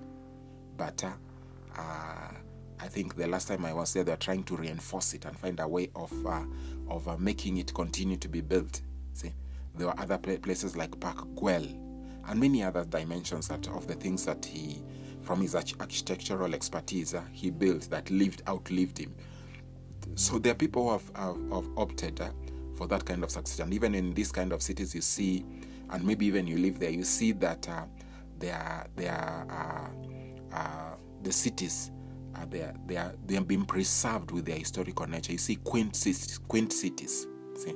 but. 0.77 1.03
I 2.79 2.87
think 2.87 3.15
the 3.15 3.27
last 3.27 3.47
time 3.47 3.65
I 3.65 3.73
was 3.73 3.93
there, 3.93 4.03
they 4.03 4.11
were 4.11 4.17
trying 4.17 4.43
to 4.43 4.55
reinforce 4.55 5.15
it 5.15 5.25
and 5.25 5.35
find 5.37 5.59
a 5.59 5.67
way 5.67 5.89
of 5.95 6.13
of 6.87 7.19
making 7.19 7.57
it 7.57 7.73
continue 7.73 8.17
to 8.17 8.27
be 8.29 8.41
built. 8.41 8.81
See, 9.13 9.33
there 9.75 9.87
were 9.87 9.99
other 9.99 10.17
places 10.17 10.77
like 10.77 10.99
Park 10.99 11.27
Güell 11.35 11.65
and 12.27 12.39
many 12.39 12.63
other 12.63 12.85
dimensions 12.85 13.47
that 13.47 13.67
of 13.69 13.87
the 13.87 13.95
things 13.95 14.25
that 14.25 14.45
he 14.45 14.81
from 15.21 15.41
his 15.41 15.55
architectural 15.55 16.53
expertise 16.53 17.13
uh, 17.13 17.21
he 17.31 17.49
built 17.49 17.89
that 17.89 18.09
lived 18.09 18.41
outlived 18.47 18.97
him. 18.97 19.13
So 20.15 20.39
there 20.39 20.53
are 20.53 20.55
people 20.55 20.85
who 20.85 20.91
have, 20.91 21.11
have, 21.15 21.51
have 21.51 21.69
opted 21.77 22.21
uh, 22.21 22.29
for 22.77 22.87
that 22.87 23.05
kind 23.05 23.23
of 23.23 23.31
success, 23.31 23.59
and 23.59 23.73
even 23.73 23.95
in 23.95 24.13
these 24.13 24.31
kind 24.31 24.53
of 24.53 24.61
cities, 24.61 24.93
you 24.93 25.01
see, 25.01 25.43
and 25.89 26.03
maybe 26.03 26.25
even 26.27 26.47
you 26.47 26.57
live 26.57 26.79
there, 26.79 26.91
you 26.91 27.03
see 27.03 27.31
that 27.33 27.67
uh, 27.67 27.85
there 28.39 28.87
there 28.95 29.13
are 29.13 29.91
uh, 30.53 30.95
the 31.23 31.31
cities 31.31 31.91
uh, 32.35 32.45
they 32.49 32.61
are, 32.61 32.73
they 32.85 32.97
are 32.97 33.13
they 33.25 33.35
have 33.35 33.47
been 33.47 33.65
preserved 33.65 34.31
with 34.31 34.45
their 34.45 34.57
historical 34.57 35.07
nature. 35.07 35.31
You 35.31 35.37
see 35.37 35.55
quaint 35.55 35.95
cities, 35.95 36.39
quaint 36.47 36.71
cities. 36.71 37.27
See, 37.55 37.73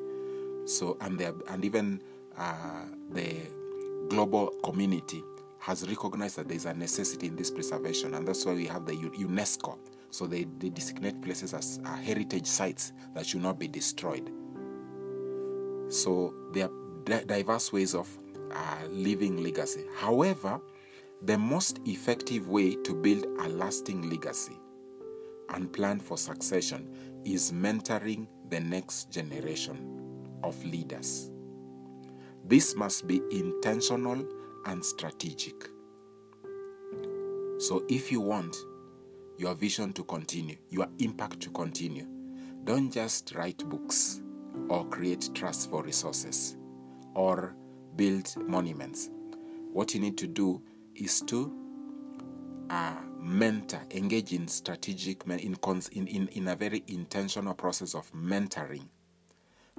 so 0.65 0.98
and 1.01 1.17
they 1.17 1.25
are, 1.25 1.36
and 1.50 1.65
even 1.65 2.01
uh, 2.38 2.86
the 3.12 3.36
global 4.10 4.50
community 4.63 5.24
has 5.60 5.88
recognized 5.88 6.38
that 6.38 6.48
there 6.48 6.58
is 6.58 6.65
a 6.65 6.74
necessity 6.74 7.27
in 7.27 7.36
this 7.36 7.51
preservation, 7.51 8.13
and 8.13 8.27
that's 8.27 8.46
why 8.46 8.53
we 8.53 8.67
have 8.67 8.86
the 8.86 8.93
UNESCO. 8.93 9.77
So 10.10 10.27
they, 10.27 10.46
they 10.60 10.70
designate 10.70 11.22
places 11.22 11.53
as 11.53 11.79
uh, 11.86 11.96
heritage 11.96 12.46
sites 12.46 12.91
that 13.13 13.25
should 13.25 13.41
not 13.41 13.58
be 13.58 13.67
destroyed. 13.67 14.29
So 15.91 16.33
there 16.53 16.69
are 16.69 17.24
diverse 17.25 17.74
ways 17.74 17.93
of 17.93 18.07
uh, 18.50 18.88
legacy. 18.89 19.83
However, 19.98 20.62
the 21.21 21.38
most 21.38 21.81
effective 21.86 22.48
way 22.48 22.75
to 22.83 22.95
build 22.95 23.25
a 23.41 23.50
lasting 23.50 24.10
legacy 24.10 24.57
and 25.50 25.71
plan 25.71 26.00
for 26.00 26.17
succession 26.17 27.21
is 27.25 27.51
mentoring 27.51 28.25
the 28.50 28.62
next 28.62 29.12
generation 29.12 30.39
of 30.43 30.63
leaders. 30.63 31.29
This 32.45 32.74
must 32.74 33.05
be 33.05 33.21
intentional 33.29 34.25
and 34.67 34.83
strategic. 34.83 35.67
So, 37.60 37.83
if 37.89 38.13
you 38.13 38.21
want 38.21 38.55
your 39.38 39.55
vision 39.55 39.91
to 39.93 40.05
continue, 40.05 40.55
your 40.69 40.88
impact 41.00 41.41
to 41.41 41.50
continue, 41.50 42.07
don't 42.63 42.91
just 42.91 43.36
write 43.36 43.57
books 43.69 44.21
or 44.71 44.85
create 44.85 45.29
trusts 45.33 45.65
for 45.65 45.83
resources 45.83 46.55
or 47.13 47.53
build 47.97 48.33
monuments. 48.37 49.09
What 49.73 49.93
you 49.93 49.99
need 49.99 50.17
to 50.19 50.27
do 50.27 50.61
is 50.95 51.19
to 51.23 51.53
uh, 52.69 52.95
mentor, 53.19 53.81
engage 53.91 54.31
in 54.31 54.47
strategic, 54.47 55.25
in, 55.27 55.57
in, 55.91 56.27
in, 56.29 56.47
a 56.47 56.55
very 56.55 56.83
intentional 56.87 57.53
process 57.53 57.93
of 57.93 58.09
mentoring 58.13 58.87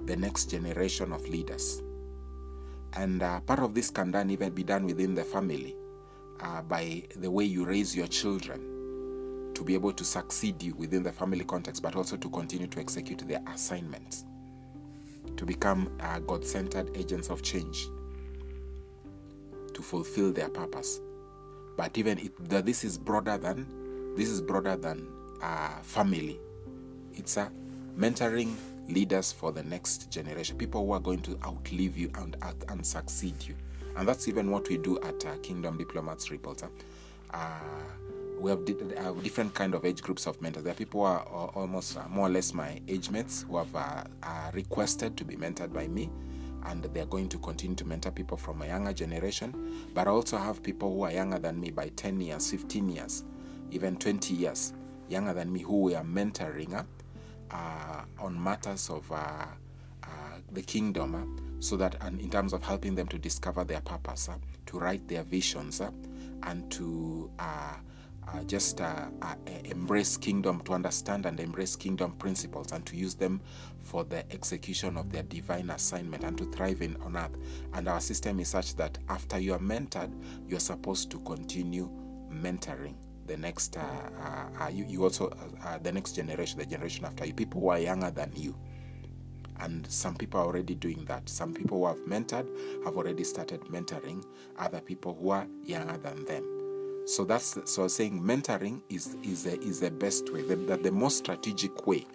the 0.05 0.15
next 0.15 0.51
generation 0.51 1.11
of 1.11 1.27
leaders. 1.27 1.81
And 2.93 3.23
uh, 3.23 3.39
part 3.39 3.61
of 3.61 3.73
this 3.73 3.89
can 3.89 4.11
then 4.11 4.29
even 4.29 4.53
be 4.53 4.63
done 4.63 4.85
within 4.85 5.15
the 5.15 5.23
family 5.23 5.75
uh, 6.39 6.61
by 6.61 7.01
the 7.15 7.31
way 7.31 7.45
you 7.45 7.65
raise 7.65 7.95
your 7.95 8.07
children 8.07 9.51
to 9.55 9.63
be 9.63 9.73
able 9.73 9.93
to 9.93 10.03
succeed 10.03 10.61
you 10.61 10.75
within 10.75 11.01
the 11.01 11.11
family 11.11 11.45
context, 11.45 11.81
but 11.81 11.95
also 11.95 12.15
to 12.15 12.29
continue 12.29 12.67
to 12.67 12.79
execute 12.79 13.27
their 13.27 13.41
assignments, 13.47 14.25
to 15.37 15.45
become 15.45 15.91
uh, 15.99 16.19
God 16.19 16.45
centered 16.45 16.95
agents 16.95 17.29
of 17.29 17.41
change, 17.41 17.87
to 19.73 19.81
fulfill 19.81 20.31
their 20.31 20.49
purpose. 20.49 21.01
But 21.75 21.97
even 21.97 22.31
the, 22.39 22.61
this 22.61 22.83
is 22.83 22.97
broader 22.97 23.37
than 23.37 24.15
this 24.15 24.29
is 24.29 24.41
broader 24.41 24.75
than 24.75 25.07
uh, 25.41 25.79
family. 25.81 26.39
It's 27.13 27.37
a 27.37 27.51
mentoring 27.97 28.55
leaders 28.87 29.31
for 29.31 29.51
the 29.51 29.63
next 29.63 30.11
generation, 30.11 30.57
people 30.57 30.85
who 30.85 30.91
are 30.91 30.99
going 30.99 31.21
to 31.21 31.39
outlive 31.45 31.97
you 31.97 32.11
and, 32.15 32.35
and, 32.41 32.65
and 32.69 32.85
succeed 32.85 33.35
you. 33.41 33.55
And 33.95 34.07
that's 34.07 34.27
even 34.27 34.49
what 34.51 34.69
we 34.69 34.77
do 34.77 34.99
at 35.01 35.25
uh, 35.25 35.35
Kingdom 35.41 35.77
Diplomats 35.77 36.31
Reporter. 36.31 36.69
Uh, 37.31 37.59
we 38.43 38.49
have 38.51 38.59
uh, 38.97 39.11
different 39.21 39.53
kind 39.53 39.73
of 39.73 39.85
age 39.85 40.01
groups 40.01 40.27
of 40.27 40.41
mentors. 40.41 40.65
There 40.65 40.73
are 40.73 40.75
people 40.75 40.99
who 40.99 41.05
are 41.07 41.21
almost 41.55 41.95
uh, 41.97 42.03
more 42.09 42.27
or 42.27 42.29
less 42.29 42.53
my 42.53 42.81
age 42.89 43.09
mates 43.09 43.45
who 43.47 43.55
have 43.55 43.73
uh, 43.73 44.03
requested 44.51 45.15
to 45.15 45.23
be 45.23 45.37
mentored 45.37 45.71
by 45.71 45.87
me 45.87 46.09
and 46.65 46.83
they're 46.83 47.05
going 47.05 47.29
to 47.29 47.37
continue 47.37 47.75
to 47.77 47.85
mentor 47.85 48.11
people 48.11 48.35
from 48.35 48.61
a 48.61 48.67
younger 48.67 48.91
generation. 48.91 49.87
But 49.93 50.07
I 50.07 50.11
also 50.11 50.37
have 50.37 50.61
people 50.61 50.93
who 50.93 51.03
are 51.03 51.11
younger 51.13 51.39
than 51.39 51.57
me 51.57 51.71
by 51.71 51.87
10 51.95 52.19
years, 52.19 52.51
15 52.51 52.89
years, 52.89 53.23
even 53.71 53.95
20 53.95 54.33
years 54.33 54.73
younger 55.07 55.33
than 55.33 55.51
me 55.51 55.61
who 55.61 55.79
we 55.79 55.95
are 55.95 56.03
mentoring 56.03 56.73
uh, 56.73 56.83
uh, 57.49 58.01
on 58.19 58.41
matters 58.43 58.89
of 58.89 59.09
uh, 59.09 59.15
uh, 60.03 60.07
the 60.51 60.61
kingdom, 60.61 61.15
uh, 61.15 61.61
so 61.61 61.77
that 61.77 61.95
and 62.01 62.19
in 62.19 62.29
terms 62.29 62.51
of 62.51 62.61
helping 62.61 62.93
them 62.93 63.07
to 63.07 63.17
discover 63.17 63.63
their 63.63 63.81
purpose, 63.81 64.27
uh, 64.27 64.35
to 64.65 64.79
write 64.79 65.07
their 65.07 65.23
visions, 65.23 65.81
and 66.43 66.69
to 66.71 67.29
just 68.47 68.81
embrace 69.65 70.17
kingdom, 70.17 70.61
to 70.61 70.73
understand 70.73 71.25
and 71.25 71.39
embrace 71.39 71.75
kingdom 71.75 72.13
principles, 72.13 72.71
and 72.71 72.85
to 72.85 72.95
use 72.95 73.15
them 73.15 73.41
for 73.81 74.03
the 74.03 74.31
execution 74.31 74.97
of 74.97 75.11
their 75.11 75.23
divine 75.23 75.69
assignment 75.69 76.23
and 76.23 76.37
to 76.37 76.45
thrive 76.51 76.81
in 76.81 76.95
on 77.01 77.17
earth. 77.17 77.37
And 77.73 77.87
our 77.87 77.99
system 77.99 78.39
is 78.39 78.49
such 78.49 78.75
that 78.75 78.97
after 79.09 79.39
you 79.39 79.53
are 79.53 79.59
mentored, 79.59 80.11
you're 80.47 80.59
supposed 80.59 81.11
to 81.11 81.19
continue 81.19 81.89
mentoring 82.31 82.95
the 83.25 83.37
next 83.37 83.77
uh, 83.77 83.81
uh, 83.81 84.63
uh, 84.63 84.67
you, 84.67 84.85
you 84.85 85.03
also 85.03 85.29
uh, 85.63 85.77
the 85.77 85.91
next 85.91 86.13
generation 86.13 86.59
the 86.59 86.65
generation 86.65 87.05
after 87.05 87.25
you. 87.25 87.33
People 87.33 87.61
who 87.61 87.69
are 87.69 87.79
younger 87.79 88.11
than 88.11 88.31
you. 88.35 88.55
And 89.59 89.89
some 89.89 90.15
people 90.15 90.41
are 90.41 90.45
already 90.45 90.75
doing 90.75 91.05
that. 91.05 91.29
Some 91.29 91.53
people 91.53 91.79
who 91.79 91.87
have 91.87 92.05
mentored 92.05 92.49
have 92.83 92.97
already 92.97 93.23
started 93.23 93.61
mentoring 93.61 94.25
other 94.57 94.81
people 94.81 95.15
who 95.19 95.29
are 95.29 95.47
younger 95.63 95.97
than 95.97 96.25
them 96.25 96.52
so 97.05 97.25
that's 97.25 97.57
so 97.71 97.87
saying 97.87 98.21
mentoring 98.21 98.81
is 98.89 99.15
is 99.23 99.43
the, 99.43 99.59
is 99.61 99.79
the 99.79 99.91
best 99.91 100.31
way 100.33 100.41
the, 100.41 100.55
the, 100.55 100.77
the 100.77 100.91
most 100.91 101.17
strategic 101.17 101.85
way 101.85 102.05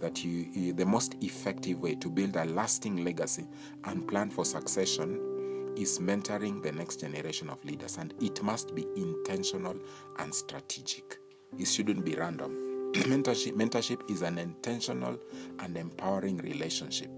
that 0.00 0.24
you 0.24 0.72
the 0.72 0.84
most 0.84 1.14
effective 1.22 1.80
way 1.80 1.94
to 1.94 2.08
build 2.10 2.36
a 2.36 2.44
lasting 2.44 3.04
legacy 3.04 3.46
and 3.84 4.06
plan 4.08 4.30
for 4.30 4.44
succession 4.44 5.36
is 5.76 5.98
mentoring 5.98 6.62
the 6.62 6.72
next 6.72 7.00
generation 7.00 7.50
of 7.50 7.62
leaders, 7.64 7.98
and 7.98 8.14
it 8.20 8.42
must 8.42 8.74
be 8.74 8.86
intentional 8.96 9.76
and 10.18 10.34
strategic. 10.34 11.18
It 11.58 11.66
shouldn't 11.66 12.04
be 12.04 12.14
random. 12.14 12.92
mentorship, 12.94 13.52
mentorship 13.52 14.10
is 14.10 14.22
an 14.22 14.38
intentional 14.38 15.18
and 15.60 15.76
empowering 15.76 16.38
relationship. 16.38 17.10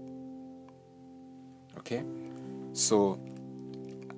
Okay? 1.77 2.03
So, 2.73 3.19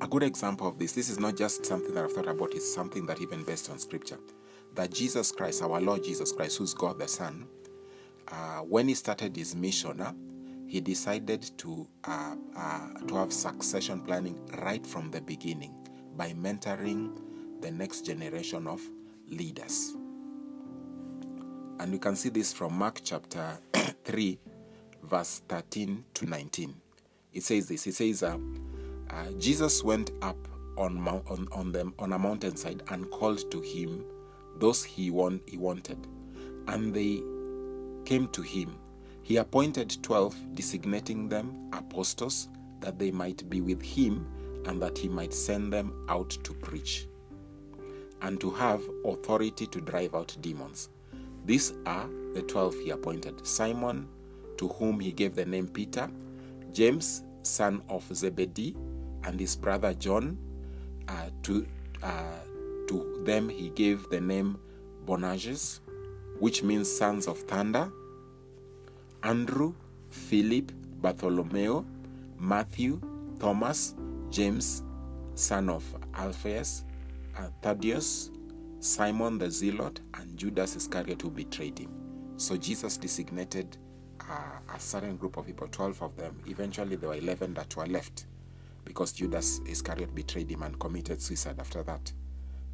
a 0.02 0.08
good 0.08 0.24
example 0.24 0.68
of 0.68 0.80
this, 0.80 0.94
this 0.94 1.10
is 1.10 1.20
not 1.20 1.38
just 1.38 1.64
something 1.64 1.94
that 1.94 2.04
I've 2.04 2.12
thought 2.12 2.28
about, 2.28 2.54
it's 2.56 2.74
something 2.74 3.06
that 3.06 3.22
even 3.22 3.44
based 3.44 3.70
on 3.70 3.78
scripture. 3.78 4.18
That 4.74 4.92
Jesus 4.92 5.32
Christ, 5.32 5.62
our 5.62 5.80
Lord 5.80 6.04
Jesus 6.04 6.32
Christ, 6.32 6.58
who's 6.58 6.74
God 6.74 6.98
the 6.98 7.08
Son, 7.08 7.48
uh, 8.28 8.60
when 8.60 8.88
he 8.88 8.96
started 8.96 9.36
his 9.36 9.56
mission, 9.56 10.02
uh, 10.02 10.14
he 10.68 10.82
decided 10.82 11.52
to 11.58 11.88
uh, 12.06 12.36
uh, 12.58 12.88
to 13.08 13.16
have 13.16 13.32
succession 13.32 14.02
planning 14.02 14.40
right 14.64 14.86
from 14.88 15.12
the 15.12 15.22
beginning 15.22 15.88
by 16.16 16.32
mentoring 16.32 17.20
the 17.62 17.70
next 17.70 18.06
generation 18.06 18.68
of 18.68 18.82
leaders. 19.28 19.94
And 21.80 21.92
you 21.92 22.00
can 22.00 22.16
see 22.16 22.30
this 22.30 22.54
from 22.54 22.74
Mark 22.74 23.02
chapter 23.04 23.60
3, 24.06 24.40
verse 25.04 25.42
13 25.48 26.06
to 26.16 26.26
19. 26.26 26.74
It 27.34 27.44
says 27.44 27.68
this. 27.68 27.86
It 27.88 27.96
says, 27.96 28.24
uh, 29.12 29.32
Jesus 29.38 29.84
went 29.84 30.12
up 30.22 30.38
on, 30.78 31.06
on, 31.08 31.48
on, 31.52 31.72
them, 31.72 31.94
on 32.00 32.14
a 32.14 32.20
mountainside 32.20 32.82
and 32.90 33.10
called 33.12 33.52
to 33.52 33.62
him 33.62 34.06
those 34.58 34.84
he, 34.84 35.12
want, 35.12 35.42
he 35.48 35.58
wanted. 35.58 36.08
And 36.68 36.94
they 36.94 37.22
came 38.06 38.28
to 38.30 38.42
him 38.42 38.76
he 39.24 39.38
appointed 39.38 39.98
twelve, 40.02 40.36
designating 40.56 41.30
them 41.30 41.70
apostles, 41.74 42.50
that 42.80 42.98
they 42.98 43.12
might 43.12 43.48
be 43.50 43.62
with 43.62 43.82
him 43.82 44.28
and 44.66 44.82
that 44.82 44.98
he 44.98 45.08
might 45.08 45.34
send 45.34 45.72
them 45.72 46.06
out 46.10 46.32
to 46.44 46.54
preach 46.54 47.08
and 48.24 48.40
to 48.42 48.50
have 48.52 48.82
authority 49.06 49.66
to 49.68 49.82
drive 49.82 50.16
out 50.16 50.36
demons. 50.42 50.90
These 51.46 51.74
are 51.86 52.10
the 52.34 52.42
twelve 52.42 52.76
he 52.76 52.90
appointed 52.90 53.46
Simon, 53.46 54.08
to 54.58 54.68
whom 54.68 55.00
he 55.00 55.12
gave 55.12 55.36
the 55.36 55.46
name 55.46 55.68
Peter, 55.68 56.10
James, 56.72 57.24
son 57.44 57.82
of 57.90 58.04
Zebedee, 58.14 58.76
and 59.24 59.40
his 59.40 59.56
brother 59.56 59.94
John. 59.94 60.38
Uh, 61.08 61.30
to, 61.44 61.68
uh, 62.04 62.40
to 62.88 63.22
them 63.26 63.50
he 63.50 63.70
gave 63.70 64.10
the 64.10 64.22
name 64.22 64.58
Boanerges, 65.06 65.80
which 66.40 66.64
means 66.64 66.92
sons 66.92 67.28
of 67.28 67.40
thunder. 67.40 67.92
Andrew, 69.24 69.74
Philip, 70.10 70.72
Bartholomew, 71.02 71.84
Matthew, 72.40 73.00
Thomas, 73.40 73.96
James, 74.30 74.84
son 75.36 75.70
of 75.70 75.84
Alphaeus, 76.16 76.84
uh, 77.38 77.48
Thaddeus, 77.62 78.32
Simon 78.80 79.38
the 79.38 79.50
Zealot, 79.50 80.00
and 80.16 80.38
Judas 80.38 80.76
Iscariot 80.76 81.22
who 81.22 81.30
betrayed 81.30 81.80
him. 81.80 81.92
So 82.38 82.58
Jesus 82.58 82.98
designated 82.98 83.78
uh, 84.20 84.74
a 84.76 84.80
certain 84.80 85.18
group 85.18 85.38
of 85.38 85.46
people, 85.46 85.68
12 85.68 86.02
of 86.02 86.16
them. 86.16 86.40
Eventually, 86.48 86.96
there 86.96 87.10
were 87.10 87.16
11 87.16 87.54
that 87.56 87.76
were 87.76 87.86
left 87.86 88.26
because 88.86 89.12
Judas 89.14 89.62
Iscariot 89.68 90.14
betrayed 90.14 90.50
him 90.50 90.64
and 90.64 90.80
committed 90.80 91.22
suicide 91.22 91.60
after 91.60 91.84
that. 91.84 92.12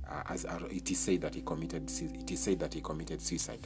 Uh, 0.10 0.24
as 0.30 0.46
uh, 0.46 0.60
it 0.72 0.90
is 0.90 1.00
said 1.00 1.22
that 1.22 1.36
he 1.36 1.42
committed, 1.42 1.90
it 1.90 2.32
is 2.32 2.40
said 2.42 2.60
that 2.60 2.74
he 2.74 2.82
committed 2.82 3.22
suicide 3.22 3.60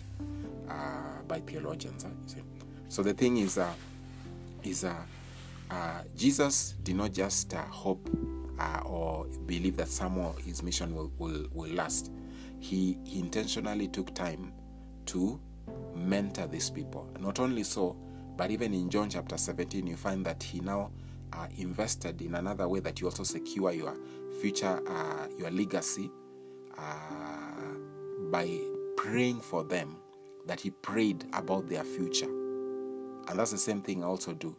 uh, 0.69 1.21
by 1.27 1.39
theologians. 1.41 2.05
So 2.89 3.03
the 3.03 3.13
thing 3.13 3.37
is, 3.37 3.57
uh, 3.57 3.73
is 4.63 4.83
uh, 4.83 4.95
uh, 5.69 6.01
Jesus 6.15 6.75
did 6.83 6.95
not 6.95 7.13
just 7.13 7.53
hope 7.53 8.09
or 8.85 9.25
believe 9.45 9.77
that 9.77 9.87
somehow 9.87 10.33
his 10.37 10.61
mission 10.61 10.95
will, 10.95 11.11
will, 11.17 11.47
will 11.53 11.71
last. 11.71 12.11
he 12.61 12.95
intentionally 13.11 13.87
took 13.87 14.13
time 14.13 14.53
to 15.07 15.41
mentor 15.95 16.47
these 16.47 16.69
people. 16.69 17.09
Not 17.19 17.39
only 17.39 17.63
so, 17.63 17.97
but 18.37 18.51
even 18.51 18.73
in 18.73 18.89
John 18.89 19.09
chapter 19.09 19.35
17, 19.35 19.87
you 19.87 19.97
find 19.97 20.23
that 20.25 20.41
he 20.41 20.59
now 20.59 20.91
uh, 21.33 21.47
invested 21.57 22.21
in 22.21 22.35
another 22.35 22.67
way 22.67 22.79
that 22.79 22.99
you 22.99 23.07
also 23.07 23.23
secure 23.23 23.71
your 23.71 23.95
future, 24.41 24.81
uh, 24.87 25.27
your 25.37 25.51
legacy 25.51 26.11
uh, 26.77 27.75
by 28.31 28.59
praying 28.97 29.39
for 29.39 29.63
them, 29.63 29.97
that 30.45 30.59
he 30.59 30.71
prayed 30.71 31.25
about 31.33 31.67
their 31.67 31.83
future. 31.83 32.29
And 33.27 33.39
that's 33.39 33.51
the 33.51 33.57
same 33.57 33.81
thing 33.81 34.03
I 34.03 34.07
also 34.07 34.33
do. 34.33 34.55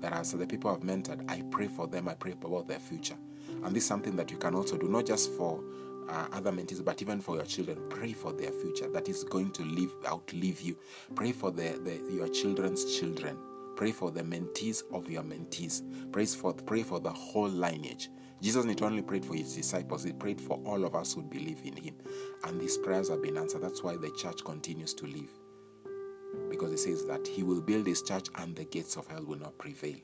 That 0.00 0.12
as 0.12 0.32
the 0.32 0.46
people 0.46 0.70
I've 0.70 0.80
mentored, 0.80 1.30
I 1.30 1.42
pray 1.50 1.68
for 1.68 1.86
them, 1.86 2.08
I 2.08 2.14
pray 2.14 2.32
about 2.32 2.68
their 2.68 2.78
future. 2.78 3.16
And 3.64 3.74
this 3.74 3.84
is 3.84 3.88
something 3.88 4.16
that 4.16 4.30
you 4.30 4.36
can 4.36 4.54
also 4.54 4.76
do, 4.76 4.88
not 4.88 5.06
just 5.06 5.32
for 5.32 5.62
uh, 6.08 6.26
other 6.32 6.52
mentees, 6.52 6.84
but 6.84 7.00
even 7.02 7.20
for 7.20 7.36
your 7.36 7.44
children. 7.44 7.78
Pray 7.88 8.12
for 8.12 8.32
their 8.32 8.52
future 8.52 8.88
that 8.90 9.08
is 9.08 9.24
going 9.24 9.50
to 9.52 9.62
live 9.64 9.92
outlive 10.06 10.60
you. 10.60 10.76
Pray 11.14 11.32
for 11.32 11.50
the, 11.50 11.80
the, 11.82 12.12
your 12.12 12.28
children's 12.28 12.98
children. 12.98 13.36
Pray 13.76 13.92
for 13.92 14.10
the 14.10 14.22
mentees 14.22 14.82
of 14.92 15.10
your 15.10 15.22
mentees. 15.22 15.82
Pray 16.10 16.24
for, 16.24 16.54
pray 16.54 16.82
for 16.82 16.98
the 16.98 17.12
whole 17.12 17.48
lineage. 17.48 18.08
Jesus 18.40 18.64
not 18.64 18.82
only 18.82 19.02
prayed 19.02 19.24
for 19.24 19.34
his 19.34 19.54
disciples, 19.54 20.02
he 20.02 20.12
prayed 20.12 20.40
for 20.40 20.58
all 20.64 20.84
of 20.84 20.94
us 20.94 21.12
who 21.12 21.22
believe 21.22 21.60
in 21.62 21.76
him. 21.76 21.94
And 22.44 22.60
these 22.60 22.78
prayers 22.78 23.10
have 23.10 23.22
been 23.22 23.36
answered. 23.36 23.62
That's 23.62 23.82
why 23.82 23.96
the 23.96 24.10
church 24.18 24.44
continues 24.44 24.94
to 24.94 25.06
live. 25.06 25.30
Because 26.50 26.70
he 26.70 26.76
says 26.76 27.06
that 27.06 27.26
he 27.26 27.42
will 27.42 27.60
build 27.60 27.86
his 27.86 28.02
church 28.02 28.28
and 28.36 28.56
the 28.56 28.64
gates 28.64 28.96
of 28.96 29.06
hell 29.06 29.24
will 29.24 29.38
not 29.38 29.56
prevail. 29.58 29.96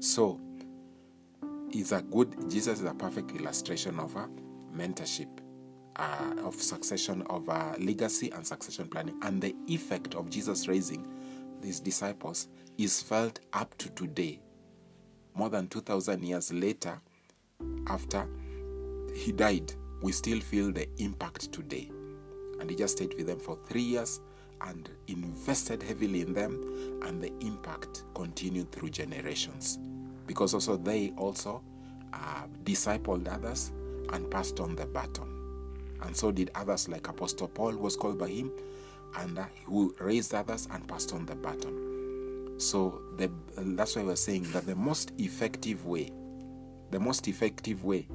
So, 0.00 0.40
is 1.72 1.92
a 1.92 2.02
good 2.02 2.50
Jesus 2.50 2.80
is 2.80 2.86
a 2.86 2.94
perfect 2.94 3.32
illustration 3.32 3.98
of 3.98 4.14
a 4.16 4.28
mentorship, 4.74 5.28
uh, 5.96 6.34
of 6.44 6.54
succession 6.54 7.22
of 7.22 7.48
a 7.48 7.76
legacy 7.78 8.30
and 8.30 8.46
succession 8.46 8.88
planning, 8.88 9.18
and 9.22 9.42
the 9.42 9.54
effect 9.66 10.14
of 10.14 10.30
Jesus 10.30 10.68
raising 10.68 11.06
these 11.60 11.80
disciples 11.80 12.48
is 12.76 13.02
felt 13.02 13.40
up 13.52 13.76
to 13.78 13.88
today, 13.90 14.40
more 15.34 15.50
than 15.50 15.68
two 15.68 15.80
thousand 15.80 16.24
years 16.24 16.52
later, 16.52 17.00
after 17.88 18.26
he 19.14 19.32
died. 19.32 19.72
We 20.00 20.12
still 20.12 20.40
feel 20.40 20.70
the 20.70 20.88
impact 20.98 21.52
today, 21.52 21.90
and 22.60 22.70
he 22.70 22.76
just 22.76 22.96
stayed 22.96 23.14
with 23.14 23.26
them 23.26 23.40
for 23.40 23.58
three 23.66 23.82
years 23.82 24.20
and 24.60 24.88
invested 25.08 25.82
heavily 25.82 26.20
in 26.20 26.32
them, 26.32 27.00
and 27.04 27.20
the 27.22 27.32
impact 27.40 28.04
continued 28.14 28.70
through 28.72 28.90
generations 28.90 29.78
because 30.26 30.54
also 30.54 30.76
they 30.76 31.12
also 31.16 31.62
uh, 32.12 32.44
discipled 32.64 33.26
others 33.32 33.72
and 34.12 34.30
passed 34.30 34.60
on 34.60 34.76
the 34.76 34.86
baton. 34.86 35.34
And 36.02 36.16
so 36.16 36.30
did 36.30 36.50
others, 36.54 36.88
like 36.88 37.08
Apostle 37.08 37.48
Paul 37.48 37.76
was 37.76 37.96
called 37.96 38.18
by 38.18 38.28
him, 38.28 38.52
and 39.16 39.38
who 39.64 39.94
raised 40.00 40.34
others 40.34 40.68
and 40.72 40.86
passed 40.88 41.12
on 41.12 41.26
the 41.26 41.34
baton. 41.34 42.56
So 42.58 43.00
the, 43.16 43.30
that's 43.56 43.96
why 43.96 44.02
we're 44.02 44.16
saying 44.16 44.44
that 44.52 44.66
the 44.66 44.74
most 44.74 45.12
effective 45.18 45.86
way, 45.86 46.10
the 46.90 47.00
most 47.00 47.28
effective 47.28 47.84
way 47.84 48.08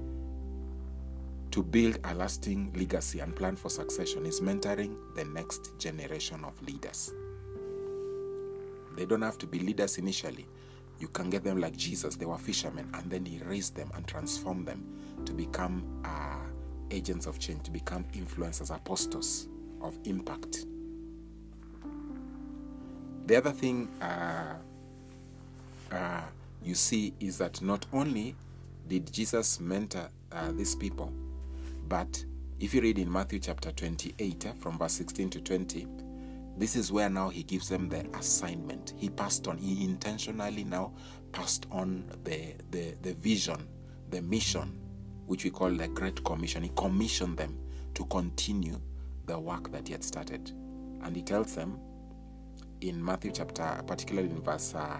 to 1.51 1.63
build 1.63 1.99
a 2.03 2.15
lasting 2.15 2.73
legacy 2.75 3.19
and 3.19 3.35
plan 3.35 3.55
for 3.55 3.69
succession 3.69 4.25
is 4.25 4.41
mentoring 4.41 4.95
the 5.15 5.23
next 5.25 5.77
generation 5.79 6.43
of 6.43 6.59
leaders. 6.63 7.11
They 8.95 9.05
don't 9.05 9.21
have 9.21 9.37
to 9.39 9.47
be 9.47 9.59
leaders 9.59 9.97
initially, 9.97 10.47
you 10.99 11.07
can 11.09 11.29
get 11.29 11.43
them 11.43 11.59
like 11.59 11.75
Jesus. 11.75 12.15
They 12.15 12.25
were 12.25 12.37
fishermen, 12.37 12.89
and 12.93 13.11
then 13.11 13.25
He 13.25 13.39
raised 13.39 13.75
them 13.75 13.91
and 13.95 14.07
transformed 14.07 14.67
them 14.67 14.85
to 15.25 15.33
become 15.33 16.01
uh, 16.05 16.39
agents 16.91 17.25
of 17.25 17.39
change, 17.39 17.63
to 17.63 17.71
become 17.71 18.05
influencers, 18.13 18.73
apostles 18.73 19.49
of 19.81 19.97
impact. 20.05 20.65
The 23.25 23.37
other 23.37 23.51
thing 23.51 23.87
uh, 24.01 24.55
uh, 25.91 26.21
you 26.61 26.75
see 26.75 27.13
is 27.21 27.37
that 27.37 27.61
not 27.61 27.85
only 27.93 28.35
did 28.89 29.11
Jesus 29.13 29.61
mentor 29.61 30.09
uh, 30.31 30.51
these 30.51 30.75
people, 30.75 31.11
but 31.87 32.23
if 32.59 32.73
you 32.73 32.81
read 32.81 32.99
in 32.99 33.09
Matthew 33.09 33.39
chapter 33.39 33.71
28, 33.71 34.45
uh, 34.45 34.53
from 34.53 34.77
verse 34.77 34.93
16 34.93 35.29
to 35.31 35.41
20, 35.41 35.87
this 36.57 36.75
is 36.75 36.91
where 36.91 37.09
now 37.09 37.29
he 37.29 37.43
gives 37.43 37.69
them 37.69 37.87
the 37.87 38.05
assignment. 38.17 38.93
He 38.97 39.09
passed 39.09 39.47
on, 39.47 39.57
he 39.57 39.85
intentionally 39.85 40.65
now 40.65 40.91
passed 41.31 41.65
on 41.71 42.03
the, 42.25 42.55
the, 42.71 42.93
the 43.01 43.13
vision, 43.13 43.67
the 44.09 44.21
mission, 44.21 44.77
which 45.27 45.45
we 45.45 45.49
call 45.49 45.69
the 45.69 45.87
Great 45.87 46.23
Commission. 46.25 46.61
He 46.61 46.71
commissioned 46.75 47.37
them 47.37 47.57
to 47.93 48.05
continue 48.05 48.79
the 49.27 49.39
work 49.39 49.71
that 49.71 49.87
he 49.87 49.93
had 49.93 50.03
started. 50.03 50.51
And 51.01 51.15
he 51.15 51.21
tells 51.21 51.55
them 51.55 51.79
in 52.83 53.03
Matthew 53.03 53.31
chapter, 53.31 53.81
particularly 53.87 54.29
in 54.29 54.41
verse 54.41 54.75
uh, 54.75 54.99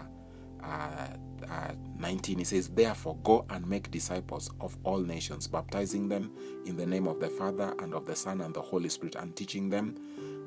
uh, 0.63 1.07
uh, 1.49 1.71
19, 1.99 2.37
he 2.37 2.43
says, 2.43 2.69
Therefore, 2.69 3.17
go 3.23 3.45
and 3.49 3.67
make 3.67 3.91
disciples 3.91 4.49
of 4.61 4.77
all 4.83 4.99
nations, 4.99 5.47
baptizing 5.47 6.07
them 6.07 6.31
in 6.65 6.77
the 6.77 6.85
name 6.85 7.07
of 7.07 7.19
the 7.19 7.29
Father 7.29 7.73
and 7.79 7.93
of 7.93 8.05
the 8.05 8.15
Son 8.15 8.41
and 8.41 8.53
the 8.53 8.61
Holy 8.61 8.89
Spirit, 8.89 9.15
and 9.15 9.35
teaching 9.35 9.69
them 9.69 9.95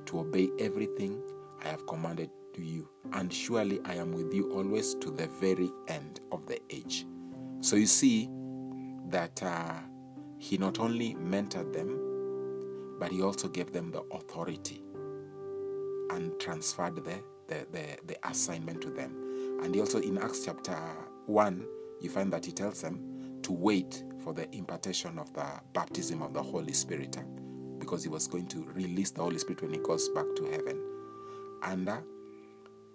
to 0.06 0.20
obey 0.20 0.48
everything 0.58 1.20
I 1.64 1.68
have 1.68 1.86
commanded 1.86 2.30
to 2.54 2.62
you. 2.62 2.88
And 3.12 3.32
surely 3.32 3.80
I 3.84 3.94
am 3.94 4.12
with 4.12 4.32
you 4.32 4.52
always 4.52 4.94
to 4.96 5.10
the 5.10 5.26
very 5.26 5.70
end 5.88 6.20
of 6.32 6.46
the 6.46 6.60
age. 6.70 7.06
So 7.60 7.76
you 7.76 7.86
see 7.86 8.30
that 9.08 9.42
uh, 9.42 9.74
he 10.38 10.56
not 10.56 10.80
only 10.80 11.14
mentored 11.14 11.72
them, 11.72 12.96
but 12.98 13.12
he 13.12 13.20
also 13.22 13.48
gave 13.48 13.72
them 13.72 13.90
the 13.90 14.02
authority 14.10 14.82
and 16.10 16.38
transferred 16.40 16.96
the, 16.96 17.22
the, 17.48 17.66
the, 17.72 17.98
the 18.06 18.28
assignment 18.28 18.80
to 18.82 18.90
them. 18.90 19.60
And 19.62 19.76
also, 19.76 20.00
in 20.00 20.18
Acts 20.18 20.44
chapter 20.44 20.76
1, 21.26 21.66
you 22.00 22.10
find 22.10 22.32
that 22.32 22.44
he 22.44 22.52
tells 22.52 22.82
them 22.82 23.38
to 23.42 23.52
wait 23.52 24.04
for 24.22 24.32
the 24.32 24.52
impartation 24.54 25.18
of 25.18 25.32
the 25.34 25.46
baptism 25.72 26.22
of 26.22 26.32
the 26.34 26.42
Holy 26.42 26.72
Spirit 26.72 27.16
because 27.78 28.02
he 28.02 28.08
was 28.08 28.26
going 28.26 28.46
to 28.48 28.64
release 28.74 29.10
the 29.10 29.22
Holy 29.22 29.38
Spirit 29.38 29.62
when 29.62 29.72
he 29.72 29.78
goes 29.78 30.08
back 30.10 30.26
to 30.36 30.44
heaven. 30.44 30.82
And 31.62 31.88
uh, 31.88 31.98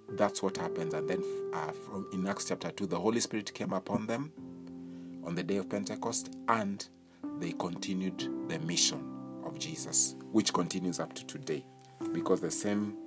that's 0.10 0.44
what 0.44 0.58
happens. 0.58 0.94
And 0.94 1.10
then 1.10 1.24
uh, 1.54 1.72
from 1.72 2.08
in 2.14 2.28
Acts 2.28 2.46
chapter 2.46 2.72
2, 2.72 2.88
the 2.88 3.00
Holy 3.00 3.20
Spirit 3.20 3.54
came 3.54 3.74
upon 3.74 4.08
them 4.08 4.32
on 5.24 5.36
the 5.36 5.44
day 5.44 5.58
of 5.58 5.70
Pentecost 5.70 6.36
and 6.50 6.86
they 7.40 7.54
continued 7.54 8.20
the 8.50 8.60
mission 8.60 9.04
of 9.46 9.58
Jesus, 9.58 10.16
which 10.32 10.54
continues 10.54 11.00
up 11.00 11.14
to 11.14 11.26
today 11.26 11.66
because 12.14 12.42
the 12.42 12.52
same 12.52 12.98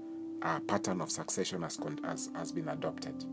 pattern 0.69 1.01
of 1.01 1.11
succession 1.11 1.63
has, 1.63 1.79
has, 2.05 2.31
has 2.35 2.53
been 2.53 2.69
adopted. 2.69 3.25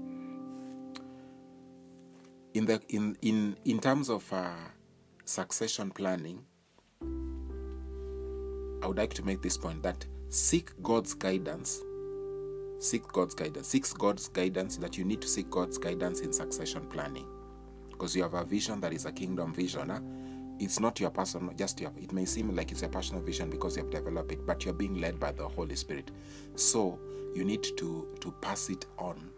In, 2.53 2.65
the, 2.65 2.81
in, 2.89 3.17
in, 3.21 3.57
in 3.65 3.79
terms 3.79 4.09
of 4.09 4.31
uh, 4.31 4.49
succession 5.25 5.91
planning, 5.91 6.43
I 8.81 8.87
would 8.87 8.97
like 8.97 9.13
to 9.15 9.23
make 9.23 9.41
this 9.41 9.57
point 9.57 9.83
that 9.83 10.05
seek 10.29 10.71
God's 10.81 11.13
guidance. 11.13 11.81
Seek 12.79 13.07
God's 13.09 13.35
guidance. 13.35 13.67
Seek 13.67 13.85
God's 13.97 14.27
guidance 14.27 14.77
that 14.77 14.97
you 14.97 15.05
need 15.05 15.21
to 15.21 15.27
seek 15.27 15.49
God's 15.49 15.77
guidance 15.77 16.21
in 16.21 16.33
succession 16.33 16.87
planning. 16.87 17.27
Because 17.89 18.15
you 18.15 18.23
have 18.23 18.33
a 18.33 18.43
vision 18.43 18.81
that 18.81 18.93
is 18.93 19.05
a 19.05 19.11
kingdom 19.11 19.53
vision. 19.53 19.89
Huh? 19.89 19.99
It's 20.61 20.79
not 20.79 20.99
your 20.99 21.09
personal, 21.09 21.51
just 21.55 21.81
your, 21.81 21.91
it 21.99 22.13
may 22.13 22.23
seem 22.23 22.55
like 22.55 22.71
it's 22.71 22.83
a 22.83 22.87
personal 22.87 23.23
vision 23.23 23.49
because 23.49 23.75
you 23.75 23.81
have 23.81 23.91
developed 23.91 24.31
it, 24.31 24.45
but 24.45 24.63
you're 24.63 24.75
being 24.75 25.01
led 25.01 25.19
by 25.19 25.31
the 25.31 25.47
Holy 25.47 25.75
Spirit. 25.75 26.11
So 26.55 26.99
you 27.33 27.43
need 27.43 27.63
to, 27.63 28.07
to 28.19 28.31
pass 28.41 28.69
it 28.69 28.85
on 28.99 29.31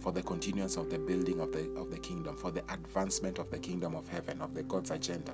for 0.00 0.10
the 0.10 0.22
continuance 0.22 0.76
of 0.76 0.90
the 0.90 0.98
building 0.98 1.38
of 1.38 1.52
the 1.52 1.70
of 1.78 1.92
the 1.92 1.98
kingdom, 1.98 2.36
for 2.36 2.50
the 2.50 2.64
advancement 2.72 3.38
of 3.38 3.48
the 3.52 3.58
kingdom 3.60 3.94
of 3.94 4.08
heaven, 4.08 4.40
of 4.40 4.52
the 4.52 4.64
God's 4.64 4.90
agenda. 4.90 5.32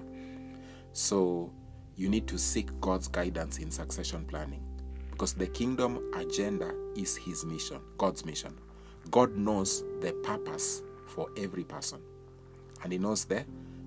So 0.92 1.50
you 1.96 2.11
need 2.11 2.26
to 2.29 2.38
seek 2.38 2.68
God's 2.83 3.09
guidance 3.09 3.57
in 3.57 3.70
succession 3.70 4.26
planning 4.26 4.62
because 5.11 5.33
the 5.33 5.46
kingdom 5.46 6.12
agenda 6.14 6.74
is 6.94 7.16
His 7.16 7.42
mission, 7.46 7.81
God's 7.96 8.26
mission. 8.26 8.55
God 9.11 9.35
knows 9.35 9.83
the 10.02 10.12
purpose 10.22 10.83
for 11.07 11.29
every 11.38 11.64
person, 11.64 12.00
and 12.83 12.92
He 12.92 12.98
knows 12.98 13.24
the 13.24 13.46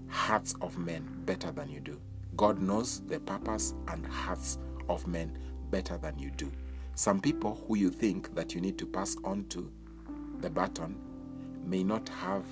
hearts 0.09 0.55
of 0.61 0.77
men 0.77 1.07
better 1.25 1.51
than 1.51 1.69
you 1.69 1.79
do. 1.79 1.99
God 2.35 2.61
knows 2.61 3.01
the 3.07 3.19
purpose 3.19 3.73
and 3.87 4.05
hearts 4.05 4.57
of 4.87 5.05
men 5.07 5.37
better 5.69 5.97
than 5.97 6.17
you 6.17 6.31
do. 6.31 6.51
Some 6.95 7.21
people 7.21 7.63
who 7.67 7.77
you 7.77 7.89
think 7.89 8.33
that 8.35 8.53
you 8.53 8.61
need 8.61 8.77
to 8.79 8.85
pass 8.85 9.15
on 9.23 9.45
to 9.49 9.71
the 10.41 10.49
baton 10.49 10.97
may 11.65 11.83
not 11.83 12.09
have 12.09 12.45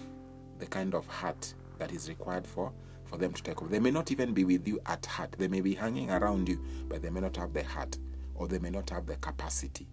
the 0.59 0.65
kind 0.65 0.93
of 0.93 1.07
heart 1.07 1.53
that 1.77 1.91
is 1.91 2.09
required 2.09 2.45
for 2.45 2.71
for 3.05 3.17
them 3.17 3.31
to 3.31 3.41
take 3.41 3.61
over. 3.61 3.71
They 3.71 3.79
may 3.79 3.91
not 3.91 4.11
even 4.11 4.33
be 4.33 4.43
with 4.43 4.67
you 4.67 4.79
at 4.85 5.05
heart. 5.05 5.35
They 5.37 5.47
may 5.47 5.61
be 5.61 5.73
hanging 5.73 6.11
around 6.11 6.49
you, 6.49 6.61
but 6.89 7.01
they 7.01 7.09
may 7.09 7.21
not 7.21 7.37
have 7.37 7.53
the 7.53 7.63
heart, 7.63 7.97
or 8.35 8.47
they 8.47 8.59
may 8.59 8.69
not 8.69 8.89
have 8.89 9.05
the 9.05 9.15
capacity, 9.15 9.87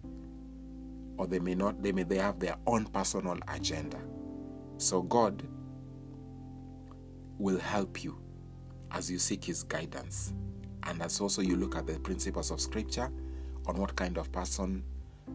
or 1.17 1.25
they 1.25 1.39
may 1.39 1.55
not. 1.55 1.81
They 1.81 1.93
may 1.93 2.03
they 2.03 2.17
have 2.17 2.39
their 2.39 2.57
own 2.67 2.85
personal 2.85 3.37
agenda. 3.47 3.99
So 4.77 5.01
God 5.01 5.43
will 7.39 7.59
help 7.59 8.03
you 8.03 8.17
as 8.91 9.09
you 9.11 9.19
seek 9.19 9.43
His 9.45 9.63
guidance 9.63 10.33
And 10.85 11.01
as 11.01 11.19
also 11.19 11.41
you 11.41 11.55
look 11.55 11.75
at 11.75 11.87
the 11.87 11.99
principles 11.99 12.51
of 12.51 12.61
Scripture 12.61 13.11
on 13.65 13.77
what 13.77 13.95
kind 13.95 14.17
of 14.17 14.31
person 14.31 14.83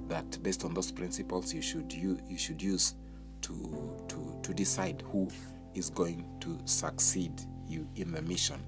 that, 0.09 0.41
based 0.43 0.65
on 0.65 0.75
those 0.75 0.93
principles, 0.93 1.53
you 1.53 1.63
should 1.63 1.93
you, 1.93 2.19
you 2.29 2.39
should 2.39 2.63
use 2.63 2.95
to 3.43 4.05
to 4.09 4.39
to 4.43 4.55
decide 4.55 5.03
who 5.11 5.29
is 5.75 5.91
going 5.91 6.25
to 6.41 6.59
succeed 6.65 7.33
you 7.67 7.89
in 7.97 8.13
the 8.13 8.23
mission 8.23 8.63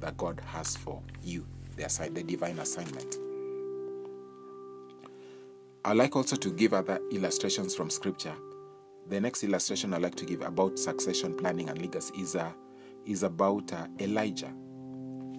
that 0.00 0.16
God 0.16 0.40
has 0.46 0.76
for 0.76 1.00
you, 1.22 1.46
the, 1.76 1.86
assign, 1.86 2.14
the 2.14 2.22
divine 2.22 2.58
assignment. 2.58 3.16
I 5.84 5.92
like 5.94 6.14
also 6.14 6.36
to 6.36 6.50
give 6.52 6.72
other 6.74 7.00
illustrations 7.10 7.74
from 7.74 7.90
Scripture. 7.90 8.34
The 9.08 9.20
next 9.20 9.42
illustration 9.44 9.94
I 9.94 9.98
like 9.98 10.14
to 10.16 10.24
give 10.24 10.42
about 10.42 10.78
succession 10.78 11.36
planning 11.36 11.68
and 11.68 11.80
legacy 11.80 12.20
is, 12.20 12.36
uh, 12.36 12.52
is 13.06 13.22
about 13.22 13.72
uh, 13.72 13.86
Elijah 14.00 14.52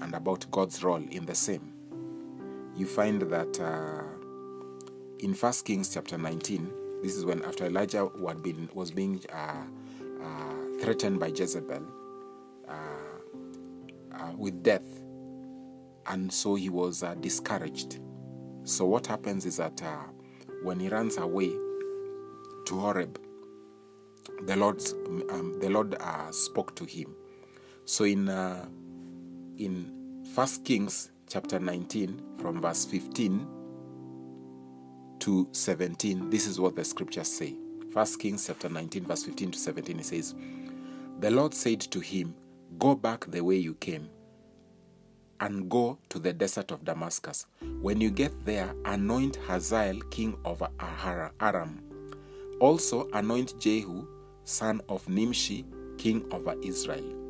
and 0.02 0.14
about 0.14 0.50
God's 0.52 0.84
role 0.84 1.04
in 1.12 1.26
the 1.26 1.36
same. 1.36 1.74
You 2.76 2.86
find 2.86 3.22
that 3.22 3.60
uh, 3.60 4.04
in 5.20 5.34
First 5.34 5.66
Kings 5.66 5.94
chapter 5.94 6.18
19, 6.18 6.72
this 7.02 7.16
is 7.16 7.26
when 7.26 7.44
after 7.44 7.66
Elijah 7.66 8.10
had 8.28 8.42
been, 8.42 8.70
was 8.74 8.92
being 8.92 9.22
uh, 9.32 9.64
uh, 10.24 10.82
threatened 10.82 11.20
by 11.20 11.28
Jezebel 11.28 11.84
uh, 12.68 12.74
with 14.38 14.64
death, 14.64 14.86
and 16.08 16.32
so 16.32 16.56
he 16.56 16.70
was 16.70 17.04
discouraged. 17.22 18.00
So 18.64 18.86
what 18.86 19.08
happens 19.08 19.46
is 19.46 19.58
that 19.58 19.82
when 20.64 20.80
he 20.80 20.90
runs 20.90 21.18
away 21.18 21.50
to 22.66 22.80
Horeb, 22.80 23.20
the 24.46 24.56
Lord, 24.56 24.82
um, 25.30 25.60
the 25.60 25.70
Lord 25.70 25.96
uh, 26.00 26.32
spoke 26.32 26.76
to 26.76 26.86
him. 26.86 27.16
So 27.86 28.06
in 28.06 28.30
uh, 28.30 28.66
in 29.58 30.24
First 30.34 30.64
Kings 30.64 31.12
chapter 31.28 31.60
19, 31.60 32.22
from 32.40 32.62
verse 32.62 32.86
15 32.86 33.46
to 35.20 35.48
17, 35.52 36.30
this 36.30 36.48
is 36.48 36.60
what 36.60 36.76
the 36.76 36.84
scriptures 36.84 37.28
say. 37.28 37.56
First 37.94 38.20
Kings 38.20 38.48
chapter 38.48 38.70
19, 38.70 39.06
verse 39.06 39.24
15 39.24 39.52
to 39.52 39.60
17, 39.60 40.00
it 40.00 40.06
says, 40.06 40.34
The 41.20 41.30
Lord 41.30 41.54
said 41.54 41.82
to 41.82 42.00
him, 42.00 42.34
Go 42.80 42.96
back 42.96 43.26
the 43.30 43.42
way 43.42 43.58
you 43.58 43.76
came 43.76 44.10
and 45.40 45.70
go 45.70 46.00
to 46.10 46.20
the 46.20 46.34
desert 46.34 46.72
of 46.72 46.86
Damascus. 46.86 47.46
When 47.82 48.00
you 48.00 48.10
get 48.10 48.46
there, 48.46 48.74
anoint 48.86 49.36
Hazael 49.48 50.00
king 50.10 50.38
of 50.46 50.64
Aram. 51.42 51.82
Also 52.60 53.10
anoint 53.14 53.60
Jehu, 53.60 54.08
son 54.46 54.82
of 54.90 55.08
Nimshi, 55.10 55.66
king 55.98 56.26
over 56.32 56.56
Israel. 56.64 57.23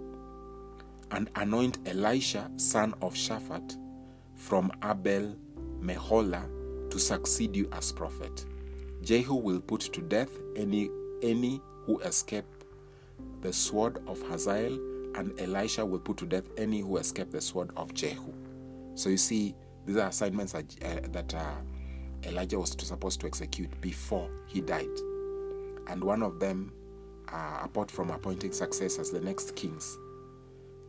And 1.13 1.30
anoint 1.36 1.78
Elisha, 1.88 2.52
son 2.58 2.93
of 3.02 3.13
Shaphat, 3.13 3.78
from 4.36 4.71
Abel 4.84 5.36
Meholah, 5.80 6.89
to 6.89 6.99
succeed 6.99 7.56
you 7.56 7.69
as 7.71 7.91
prophet. 7.91 8.45
Jehu 9.02 9.36
will 9.36 9.62
put 9.62 9.82
to 9.82 10.02
death 10.02 10.30
any, 10.56 10.89
any 11.21 11.62
who 11.86 11.99
escape 11.99 12.45
the 13.41 13.54
sword 13.54 14.02
of 14.08 14.21
Hazael 14.23 14.73
and 15.15 15.39
Elisha 15.39 15.86
will 15.86 15.99
put 15.99 16.17
to 16.17 16.26
death 16.26 16.49
any 16.58 16.82
who 16.82 16.97
escape 16.97 17.32
the 17.32 17.41
sword 17.41 17.71
of 17.76 17.93
Jehu. 17.93 18.34
So 18.95 19.10
you 19.10 19.17
see, 19.17 19.56
these 19.86 19.97
are 19.97 20.08
assignments 20.08 20.54
that, 20.54 20.65
uh, 20.84 21.08
that 21.12 21.34
uh, 21.34 21.56
Elijah 22.23 22.60
was 22.60 22.76
supposed 22.80 23.19
to 23.21 23.28
execute 23.28 23.69
before 23.82 24.30
he 24.47 24.62
died. 24.62 24.88
And 25.88 26.04
one 26.04 26.23
of 26.23 26.39
them, 26.39 26.71
uh, 27.32 27.60
apart 27.62 27.91
from 27.91 28.10
appointing 28.10 28.54
successors, 28.54 29.12
the 29.12 29.19
next 29.19 29.56
kings, 29.56 29.97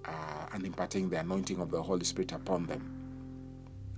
uh, 0.06 0.46
and 0.52 0.64
imparting 0.64 1.08
the 1.08 1.18
anointing 1.18 1.60
of 1.60 1.70
the 1.70 1.82
Holy 1.82 2.04
Spirit 2.04 2.32
upon 2.32 2.66
them, 2.66 2.82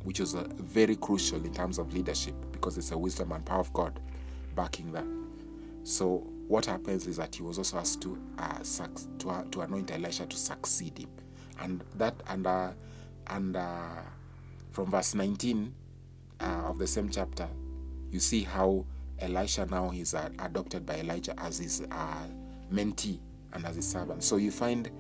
which 0.03 0.21
is 0.21 0.35
uh, 0.35 0.45
very 0.59 0.97
crucial 0.97 1.45
in 1.45 1.53
terms 1.53 1.79
of 1.79 1.93
leadership 1.93 2.35
because 2.53 2.79
it's 2.79 2.93
a 2.93 2.99
wisdom 2.99 3.33
and 3.33 3.45
power 3.45 3.61
of 3.61 3.73
God 3.73 3.99
backing 4.55 4.93
that. 4.93 5.07
So 5.85 6.27
what 6.49 6.67
happens 6.67 7.07
is 7.07 7.17
that 7.17 7.35
he 7.35 7.43
was 7.43 7.59
also 7.59 7.79
asked 7.79 8.01
to 8.03 8.19
uh, 8.39 8.59
to, 9.19 9.31
uh, 9.31 9.45
to 9.51 9.61
anoint 9.61 9.91
Elisha 9.91 10.27
to 10.27 10.37
succeed 10.37 10.99
him, 10.99 11.11
and 11.61 11.85
that 11.97 12.15
and 12.29 12.47
uh, 12.47 12.71
and 13.29 13.57
uh, 13.57 14.03
from 14.73 14.91
verse 14.91 15.15
19 15.15 15.73
uh, 16.41 16.45
of 16.45 16.79
the 16.79 16.87
same 16.87 17.09
chapter, 17.09 17.49
you 18.11 18.21
see 18.21 18.43
how 18.43 18.85
Elisha 19.19 19.67
now 19.67 19.91
is 19.91 20.15
uh, 20.15 20.29
adopted 20.39 20.85
by 20.85 20.97
Elijah 20.97 21.35
as 21.41 21.59
his 21.59 21.81
mentee 22.73 23.19
and 23.53 23.65
as 23.65 23.77
his 23.77 23.89
servant. 23.89 24.23
So 24.23 24.37
you 24.37 24.51
find 24.51 24.91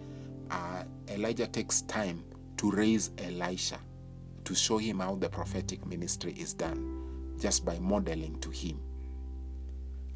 Elijah 1.09 1.47
takes 1.47 1.83
time 1.83 2.25
to 2.59 2.71
raise 2.71 3.11
Elisha 3.19 3.79
to 4.45 4.55
show 4.55 4.79
him 4.79 5.01
how 5.01 5.17
the 5.17 5.29
prophetic 5.29 5.85
ministry 5.87 6.33
is 6.33 6.55
done, 6.55 7.37
just 7.41 7.65
by 7.65 7.79
modeling 7.81 8.39
to 8.41 8.51
him 8.51 8.81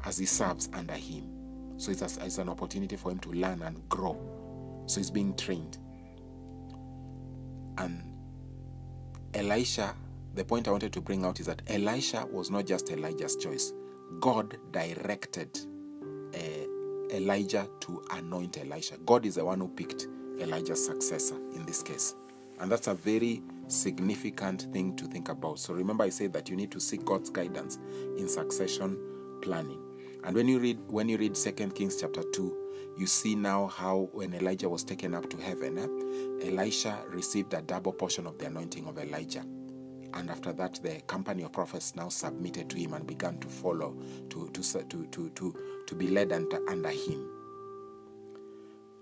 as 0.05 0.17
he 0.17 0.25
serves 0.25 0.69
under 0.73 0.93
him. 0.93 1.29
So 1.77 1.91
it's, 1.91 2.01
a, 2.01 2.25
it's 2.25 2.37
an 2.37 2.49
opportunity 2.49 2.95
for 2.95 3.11
him 3.11 3.19
to 3.19 3.31
learn 3.31 3.61
and 3.61 3.87
grow. 3.89 4.17
So 4.87 4.99
he's 4.99 5.11
being 5.11 5.35
trained. 5.35 5.77
And 7.77 8.03
Elisha, 9.33 9.95
the 10.35 10.45
point 10.45 10.67
I 10.67 10.71
wanted 10.71 10.93
to 10.93 11.01
bring 11.01 11.25
out 11.25 11.39
is 11.39 11.45
that 11.47 11.61
Elisha 11.67 12.25
was 12.31 12.49
not 12.51 12.65
just 12.65 12.89
Elijah's 12.91 13.35
choice. 13.35 13.73
God 14.19 14.57
directed 14.71 15.59
uh, 16.35 17.15
Elijah 17.15 17.67
to 17.81 18.03
anoint 18.11 18.57
Elisha. 18.57 18.97
God 19.05 19.25
is 19.25 19.35
the 19.35 19.45
one 19.45 19.59
who 19.59 19.67
picked 19.67 20.07
Elijah's 20.41 20.85
successor 20.85 21.35
in 21.55 21.65
this 21.65 21.81
case. 21.81 22.15
And 22.59 22.71
that's 22.71 22.87
a 22.87 22.93
very 22.93 23.41
significant 23.67 24.67
thing 24.73 24.95
to 24.97 25.05
think 25.05 25.29
about. 25.29 25.59
So 25.59 25.73
remember, 25.73 26.03
I 26.03 26.09
said 26.09 26.33
that 26.33 26.49
you 26.49 26.55
need 26.55 26.71
to 26.71 26.79
seek 26.79 27.03
God's 27.05 27.29
guidance 27.29 27.79
in 28.17 28.27
succession 28.27 28.99
planning. 29.41 29.79
And 30.23 30.35
when 30.35 30.47
you 30.47 30.59
read 30.59 30.79
when 30.87 31.09
you 31.09 31.17
read 31.17 31.35
Second 31.35 31.73
Kings 31.73 31.99
chapter 31.99 32.21
2, 32.33 32.57
you 32.97 33.07
see 33.07 33.33
now 33.33 33.67
how 33.67 34.09
when 34.11 34.33
Elijah 34.33 34.69
was 34.69 34.83
taken 34.83 35.15
up 35.15 35.29
to 35.31 35.37
heaven, 35.37 35.77
eh, 35.79 36.47
Elisha 36.47 36.99
received 37.09 37.53
a 37.53 37.61
double 37.61 37.93
portion 37.93 38.27
of 38.27 38.37
the 38.37 38.45
anointing 38.45 38.85
of 38.87 38.99
Elijah. 38.99 39.43
And 40.13 40.29
after 40.29 40.51
that, 40.53 40.79
the 40.83 41.01
company 41.07 41.43
of 41.43 41.53
prophets 41.53 41.95
now 41.95 42.09
submitted 42.09 42.69
to 42.69 42.77
him 42.77 42.93
and 42.93 43.07
began 43.07 43.39
to 43.39 43.47
follow, 43.47 43.97
to, 44.29 44.49
to, 44.49 44.61
to, 44.61 45.05
to, 45.07 45.29
to, 45.29 45.55
to 45.87 45.95
be 45.95 46.09
led 46.09 46.33
under, 46.33 46.59
under 46.69 46.89
him. 46.89 47.40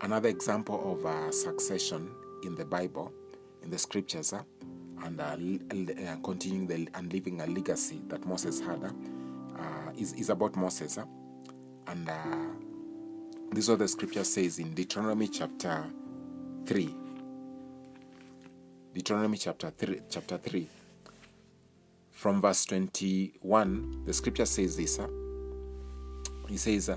Another 0.02 0.30
example 0.30 0.94
of 0.94 1.06
uh, 1.06 1.32
succession 1.32 2.10
in 2.44 2.56
the 2.56 2.64
Bible, 2.64 3.12
in 3.64 3.70
the 3.70 3.78
scriptures, 3.78 4.32
uh, 4.32 4.44
and 5.04 5.20
uh, 5.20 5.24
uh 5.26 6.16
continuing 6.24 6.68
the, 6.68 6.88
and 6.94 7.12
leaving 7.12 7.42
a 7.42 7.48
legacy 7.48 8.02
that 8.08 8.26
Moses 8.26 8.62
had, 8.62 8.82
uh, 8.84 8.88
uh, 9.58 9.92
is, 9.98 10.14
is 10.14 10.30
about 10.30 10.56
Moses. 10.56 11.00
And 11.88 12.10
this 13.52 13.66
is 13.66 13.70
what 13.70 13.80
the 13.80 13.88
scripture 13.88 14.24
says 14.24 14.60
in 14.60 14.74
Deuteronomy 14.74 15.28
chapter 15.28 15.86
3. 16.66 16.96
Deuteronomy 18.94 19.38
chapter 19.38 19.70
3, 19.70 20.02
chapter 20.10 20.38
3. 20.38 20.68
From 22.12 22.42
verse 22.42 22.66
21, 22.66 24.04
the 24.06 24.14
scripture 24.14 24.46
says 24.46 24.78
this. 24.78 25.00
He 26.48 26.58
says, 26.58 26.90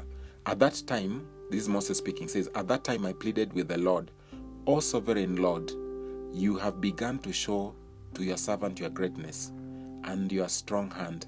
At 0.46 0.58
that 0.58 0.82
time, 0.86 1.26
this 1.52 1.64
is 1.64 1.68
Moses 1.68 1.98
speaking, 1.98 2.28
says, 2.28 2.48
At 2.54 2.66
that 2.68 2.82
time 2.82 3.04
I 3.04 3.12
pleaded 3.12 3.52
with 3.52 3.68
the 3.68 3.76
Lord, 3.76 4.10
O 4.66 4.80
sovereign 4.80 5.36
Lord, 5.36 5.70
you 6.32 6.56
have 6.56 6.80
begun 6.80 7.18
to 7.18 7.32
show 7.32 7.74
to 8.14 8.24
your 8.24 8.38
servant 8.38 8.80
your 8.80 8.88
greatness 8.88 9.52
and 10.04 10.32
your 10.32 10.48
strong 10.48 10.90
hand 10.90 11.26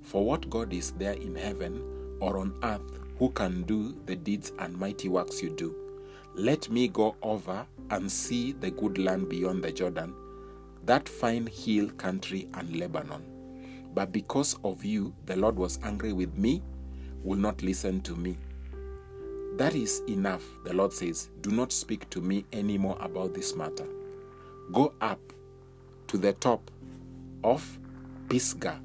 for 0.00 0.24
what 0.24 0.48
God 0.48 0.72
is 0.72 0.92
there 0.92 1.14
in 1.14 1.34
heaven 1.34 1.82
or 2.20 2.38
on 2.38 2.54
earth 2.62 3.00
who 3.18 3.30
can 3.30 3.62
do 3.62 3.96
the 4.06 4.14
deeds 4.14 4.52
and 4.60 4.78
mighty 4.78 5.08
works 5.08 5.42
you 5.42 5.50
do? 5.50 5.74
Let 6.36 6.70
me 6.70 6.86
go 6.86 7.16
over 7.20 7.66
and 7.90 8.10
see 8.10 8.52
the 8.52 8.70
good 8.70 8.96
land 8.96 9.28
beyond 9.28 9.64
the 9.64 9.72
Jordan, 9.72 10.14
that 10.84 11.08
fine 11.08 11.48
hill 11.48 11.90
country 11.90 12.48
and 12.54 12.76
Lebanon. 12.76 13.24
But 13.92 14.12
because 14.12 14.56
of 14.62 14.84
you, 14.84 15.12
the 15.26 15.34
Lord 15.34 15.56
was 15.56 15.80
angry 15.82 16.12
with 16.12 16.38
me, 16.38 16.62
will 17.24 17.38
not 17.38 17.60
listen 17.64 18.00
to 18.02 18.14
me. 18.14 18.36
That 19.56 19.76
is 19.76 20.02
enough, 20.08 20.42
the 20.64 20.74
Lord 20.74 20.92
says. 20.92 21.30
Do 21.40 21.50
not 21.50 21.70
speak 21.70 22.10
to 22.10 22.20
me 22.20 22.44
anymore 22.52 22.96
about 23.00 23.34
this 23.34 23.54
matter. 23.54 23.86
Go 24.72 24.94
up 25.00 25.20
to 26.08 26.18
the 26.18 26.32
top 26.32 26.72
of 27.44 27.78
Pisgah 28.28 28.80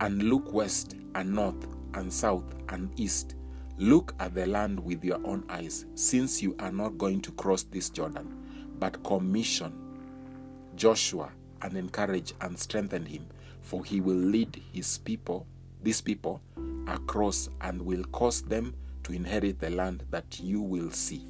and 0.00 0.22
look 0.22 0.50
west 0.50 0.96
and 1.14 1.34
north 1.34 1.66
and 1.92 2.10
south 2.10 2.54
and 2.70 2.88
east. 2.98 3.34
Look 3.76 4.14
at 4.18 4.34
the 4.34 4.46
land 4.46 4.80
with 4.80 5.04
your 5.04 5.20
own 5.26 5.44
eyes, 5.50 5.84
since 5.94 6.42
you 6.42 6.56
are 6.58 6.72
not 6.72 6.96
going 6.96 7.20
to 7.22 7.32
cross 7.32 7.64
this 7.64 7.90
Jordan, 7.90 8.34
but 8.78 9.02
commission 9.04 9.72
Joshua 10.74 11.30
and 11.60 11.76
encourage 11.76 12.32
and 12.40 12.58
strengthen 12.58 13.04
him, 13.04 13.26
for 13.60 13.84
he 13.84 14.00
will 14.00 14.16
lead 14.16 14.62
his 14.72 14.98
people, 14.98 15.46
these 15.82 16.00
people, 16.00 16.40
across 16.86 17.50
and 17.60 17.82
will 17.82 18.04
cause 18.04 18.40
them 18.42 18.74
to 19.04 19.12
inherit 19.12 19.60
the 19.60 19.70
land 19.70 20.04
that 20.10 20.40
you 20.40 20.60
will 20.60 20.90
see. 20.90 21.26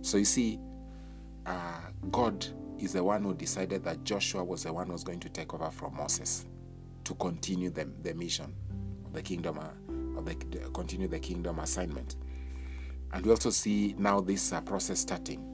So 0.00 0.16
you 0.18 0.24
see, 0.24 0.58
uh, 1.46 1.80
God 2.10 2.44
is 2.78 2.94
the 2.94 3.04
one 3.04 3.22
who 3.22 3.34
decided 3.34 3.84
that 3.84 4.02
Joshua 4.02 4.42
was 4.42 4.64
the 4.64 4.72
one 4.72 4.86
who 4.86 4.92
was 4.92 5.04
going 5.04 5.20
to 5.20 5.28
take 5.28 5.54
over 5.54 5.70
from 5.70 5.94
Moses 5.96 6.46
to 7.04 7.14
continue 7.14 7.70
the, 7.70 7.88
the 8.02 8.14
mission 8.14 8.54
of 9.04 9.12
the 9.12 9.22
kingdom, 9.22 9.58
uh, 9.58 10.18
of 10.18 10.24
the, 10.24 10.34
continue 10.72 11.06
the 11.06 11.18
kingdom 11.18 11.58
assignment. 11.60 12.16
And 13.12 13.24
we 13.24 13.30
also 13.30 13.50
see 13.50 13.94
now 13.98 14.20
this 14.20 14.52
uh, 14.52 14.60
process 14.62 15.00
starting 15.00 15.46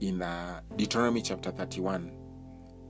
in 0.00 0.22
uh, 0.22 0.60
Deuteronomy 0.76 1.22
chapter 1.22 1.50
31, 1.50 2.10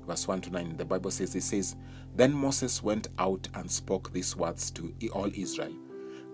verse 0.06 0.28
1 0.28 0.40
to 0.42 0.50
9. 0.50 0.76
The 0.76 0.84
Bible 0.84 1.10
says, 1.10 1.34
It 1.34 1.42
says, 1.42 1.74
Then 2.14 2.32
Moses 2.32 2.82
went 2.82 3.08
out 3.18 3.48
and 3.54 3.70
spoke 3.70 4.12
these 4.12 4.36
words 4.36 4.70
to 4.72 4.94
all 5.12 5.30
Israel 5.34 5.72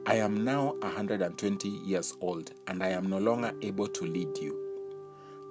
I 0.08 0.14
am 0.14 0.42
now 0.42 0.72
120 0.80 1.68
years 1.68 2.16
old, 2.22 2.52
and 2.66 2.82
I 2.82 2.88
am 2.88 3.10
no 3.10 3.18
longer 3.18 3.52
able 3.60 3.86
to 3.88 4.06
lead 4.06 4.38
you. 4.38 4.56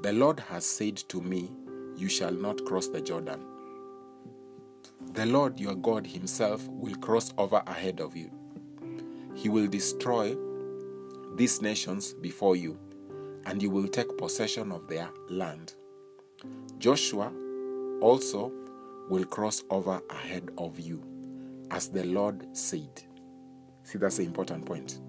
The 0.02 0.12
Lord 0.12 0.40
has 0.40 0.66
said 0.66 0.98
to 1.10 1.22
me, 1.22 1.52
You 1.96 2.10
shall 2.10 2.32
not 2.32 2.66
cross 2.66 2.88
the 2.88 3.00
Jordan. 3.00 3.46
The 5.14 5.28
Lord 5.28 5.60
your 5.60 5.76
God 5.76 6.08
Himself 6.08 6.68
will 6.70 6.96
cross 6.96 7.32
over 7.38 7.62
ahead 7.68 8.00
of 8.00 8.18
you. 8.18 8.32
He 9.36 9.48
will 9.48 9.68
destroy 9.68 10.36
these 11.36 11.62
nations 11.62 12.16
before 12.16 12.56
you, 12.56 12.80
and 13.46 13.62
you 13.62 13.70
will 13.70 13.88
take 13.88 14.18
possession 14.18 14.72
of 14.72 14.88
their 14.88 15.08
land. 15.30 15.76
Joshua 16.80 17.32
also 18.02 18.52
will 19.08 19.26
cross 19.26 19.64
over 19.70 20.02
ahead 20.10 20.50
of 20.58 20.80
you, 20.80 21.04
as 21.70 21.90
the 21.90 22.06
Lord 22.06 22.48
said. 22.58 23.04
See, 23.88 23.98
that's 23.98 24.18
the 24.18 24.24
important 24.24 24.66
point. 24.66 25.00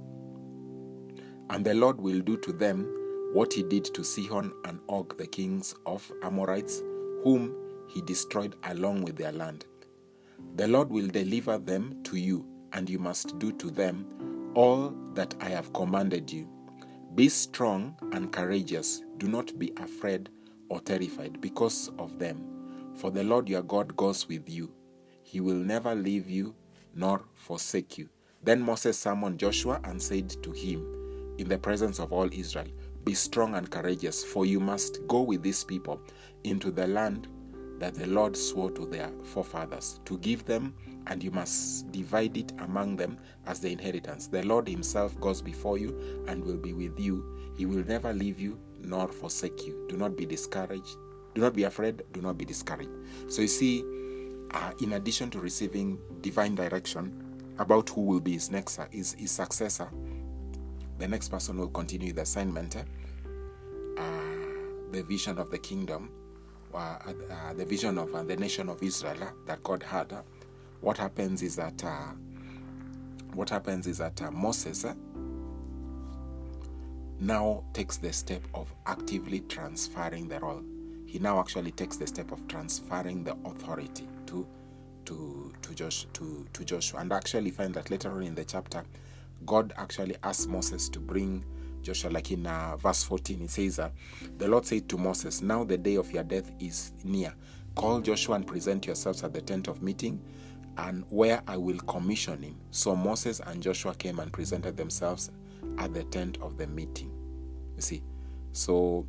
And 1.50 1.64
the 1.64 1.74
Lord 1.74 2.00
will 2.00 2.20
do 2.20 2.36
to 2.36 2.52
them 2.52 2.86
what 3.32 3.52
he 3.52 3.64
did 3.64 3.84
to 3.86 4.04
Sihon 4.04 4.52
and 4.66 4.78
Og, 4.88 5.16
the 5.16 5.26
kings 5.26 5.74
of 5.84 6.08
Amorites, 6.22 6.84
whom 7.24 7.56
he 7.88 8.00
destroyed 8.02 8.54
along 8.62 9.02
with 9.02 9.16
their 9.16 9.32
land. 9.32 9.64
The 10.54 10.68
Lord 10.68 10.90
will 10.90 11.08
deliver 11.08 11.58
them 11.58 12.04
to 12.04 12.16
you, 12.16 12.46
and 12.72 12.88
you 12.88 13.00
must 13.00 13.36
do 13.40 13.50
to 13.50 13.68
them 13.68 14.52
all 14.54 14.94
that 15.14 15.34
I 15.40 15.48
have 15.48 15.72
commanded 15.72 16.30
you. 16.30 16.48
Be 17.16 17.28
strong 17.28 17.96
and 18.12 18.32
courageous. 18.32 19.02
Do 19.16 19.26
not 19.26 19.58
be 19.58 19.72
afraid 19.78 20.28
or 20.68 20.78
terrified 20.78 21.40
because 21.40 21.90
of 21.98 22.20
them, 22.20 22.92
for 22.94 23.10
the 23.10 23.24
Lord 23.24 23.48
your 23.48 23.62
God 23.62 23.96
goes 23.96 24.28
with 24.28 24.48
you. 24.48 24.72
He 25.24 25.40
will 25.40 25.56
never 25.56 25.96
leave 25.96 26.30
you 26.30 26.54
nor 26.94 27.24
forsake 27.34 27.98
you. 27.98 28.08
Then 28.42 28.62
Moses 28.62 28.98
summoned 28.98 29.38
Joshua 29.38 29.80
and 29.84 30.00
said 30.00 30.30
to 30.42 30.52
him, 30.52 31.34
in 31.38 31.48
the 31.48 31.58
presence 31.58 31.98
of 31.98 32.12
all 32.12 32.28
Israel, 32.32 32.68
Be 33.04 33.14
strong 33.14 33.54
and 33.54 33.70
courageous, 33.70 34.24
for 34.24 34.44
you 34.44 34.60
must 34.60 35.06
go 35.06 35.22
with 35.22 35.42
these 35.42 35.64
people 35.64 36.00
into 36.44 36.70
the 36.70 36.86
land 36.86 37.28
that 37.78 37.94
the 37.94 38.06
Lord 38.06 38.36
swore 38.36 38.70
to 38.72 38.86
their 38.86 39.10
forefathers 39.22 40.00
to 40.04 40.18
give 40.18 40.44
them, 40.44 40.74
and 41.06 41.22
you 41.22 41.30
must 41.30 41.90
divide 41.92 42.36
it 42.36 42.52
among 42.58 42.96
them 42.96 43.18
as 43.46 43.60
the 43.60 43.70
inheritance. 43.70 44.26
The 44.26 44.42
Lord 44.42 44.68
Himself 44.68 45.18
goes 45.20 45.40
before 45.40 45.78
you 45.78 46.24
and 46.26 46.44
will 46.44 46.56
be 46.56 46.72
with 46.72 46.98
you. 46.98 47.52
He 47.56 47.66
will 47.66 47.84
never 47.84 48.12
leave 48.12 48.40
you 48.40 48.58
nor 48.80 49.08
forsake 49.08 49.66
you. 49.66 49.86
Do 49.88 49.96
not 49.96 50.16
be 50.16 50.26
discouraged. 50.26 50.96
Do 51.34 51.40
not 51.40 51.54
be 51.54 51.64
afraid. 51.64 52.02
Do 52.12 52.20
not 52.20 52.36
be 52.36 52.44
discouraged. 52.44 52.90
So 53.28 53.42
you 53.42 53.48
see, 53.48 53.84
uh, 54.50 54.72
in 54.80 54.94
addition 54.94 55.30
to 55.30 55.40
receiving 55.40 55.98
divine 56.20 56.56
direction, 56.56 57.27
about 57.58 57.88
who 57.90 58.02
will 58.02 58.20
be 58.20 58.32
his 58.32 58.50
next 58.50 58.80
his, 58.90 59.14
his 59.14 59.30
successor. 59.30 59.88
The 60.98 61.08
next 61.08 61.28
person 61.28 61.58
will 61.58 61.68
continue 61.68 62.12
the 62.12 62.22
assignment, 62.22 62.76
uh, 62.76 64.02
the 64.90 65.02
vision 65.02 65.38
of 65.38 65.50
the 65.50 65.58
kingdom, 65.58 66.10
uh, 66.74 66.98
uh, 67.30 67.54
the 67.54 67.64
vision 67.64 67.98
of 67.98 68.14
uh, 68.14 68.22
the 68.24 68.36
nation 68.36 68.68
of 68.68 68.82
Israel 68.82 69.22
uh, 69.22 69.30
that 69.46 69.62
God 69.62 69.82
had. 69.82 70.12
Uh, 70.12 70.22
what 70.80 70.96
happens 70.96 71.42
is 71.42 71.56
that 71.56 71.82
what 73.34 73.50
happens 73.50 73.86
is 73.86 73.98
that 73.98 74.20
Moses 74.32 74.86
now 77.20 77.64
takes 77.72 77.96
the 77.96 78.12
step 78.12 78.42
of 78.54 78.72
actively 78.86 79.40
transferring 79.40 80.28
the 80.28 80.38
role. 80.38 80.62
He 81.06 81.18
now 81.18 81.40
actually 81.40 81.72
takes 81.72 81.96
the 81.96 82.06
step 82.06 82.30
of 82.32 82.46
transferring 82.48 83.24
the 83.24 83.36
authority 83.44 84.06
to 84.26 84.46
to 85.08 85.52
to 85.62 85.74
Josh 85.74 86.06
to, 86.12 86.46
to 86.52 86.64
Joshua. 86.64 87.00
And 87.00 87.12
actually 87.12 87.50
find 87.50 87.74
that 87.74 87.90
later 87.90 88.10
on 88.10 88.22
in 88.22 88.34
the 88.34 88.44
chapter, 88.44 88.84
God 89.46 89.72
actually 89.76 90.16
asked 90.22 90.48
Moses 90.48 90.88
to 90.90 91.00
bring 91.00 91.44
Joshua, 91.82 92.10
like 92.10 92.30
in 92.32 92.46
uh, 92.46 92.76
verse 92.76 93.04
14, 93.04 93.42
it 93.42 93.50
says, 93.50 93.78
uh, 93.78 93.90
The 94.36 94.48
Lord 94.48 94.66
said 94.66 94.88
to 94.90 94.98
Moses, 94.98 95.40
Now 95.42 95.64
the 95.64 95.78
day 95.78 95.94
of 95.94 96.10
your 96.12 96.24
death 96.24 96.50
is 96.58 96.92
near. 97.04 97.32
Call 97.74 98.00
Joshua 98.00 98.34
and 98.34 98.46
present 98.46 98.86
yourselves 98.86 99.22
at 99.22 99.32
the 99.32 99.40
tent 99.40 99.68
of 99.68 99.80
meeting, 99.80 100.20
and 100.76 101.04
where 101.08 101.40
I 101.46 101.56
will 101.56 101.78
commission 101.78 102.42
him. 102.42 102.56
So 102.72 102.94
Moses 102.94 103.40
and 103.40 103.62
Joshua 103.62 103.94
came 103.94 104.18
and 104.18 104.32
presented 104.32 104.76
themselves 104.76 105.30
at 105.78 105.94
the 105.94 106.04
tent 106.04 106.38
of 106.42 106.56
the 106.56 106.66
meeting. 106.66 107.12
You 107.76 107.82
see, 107.82 108.02
so 108.52 109.06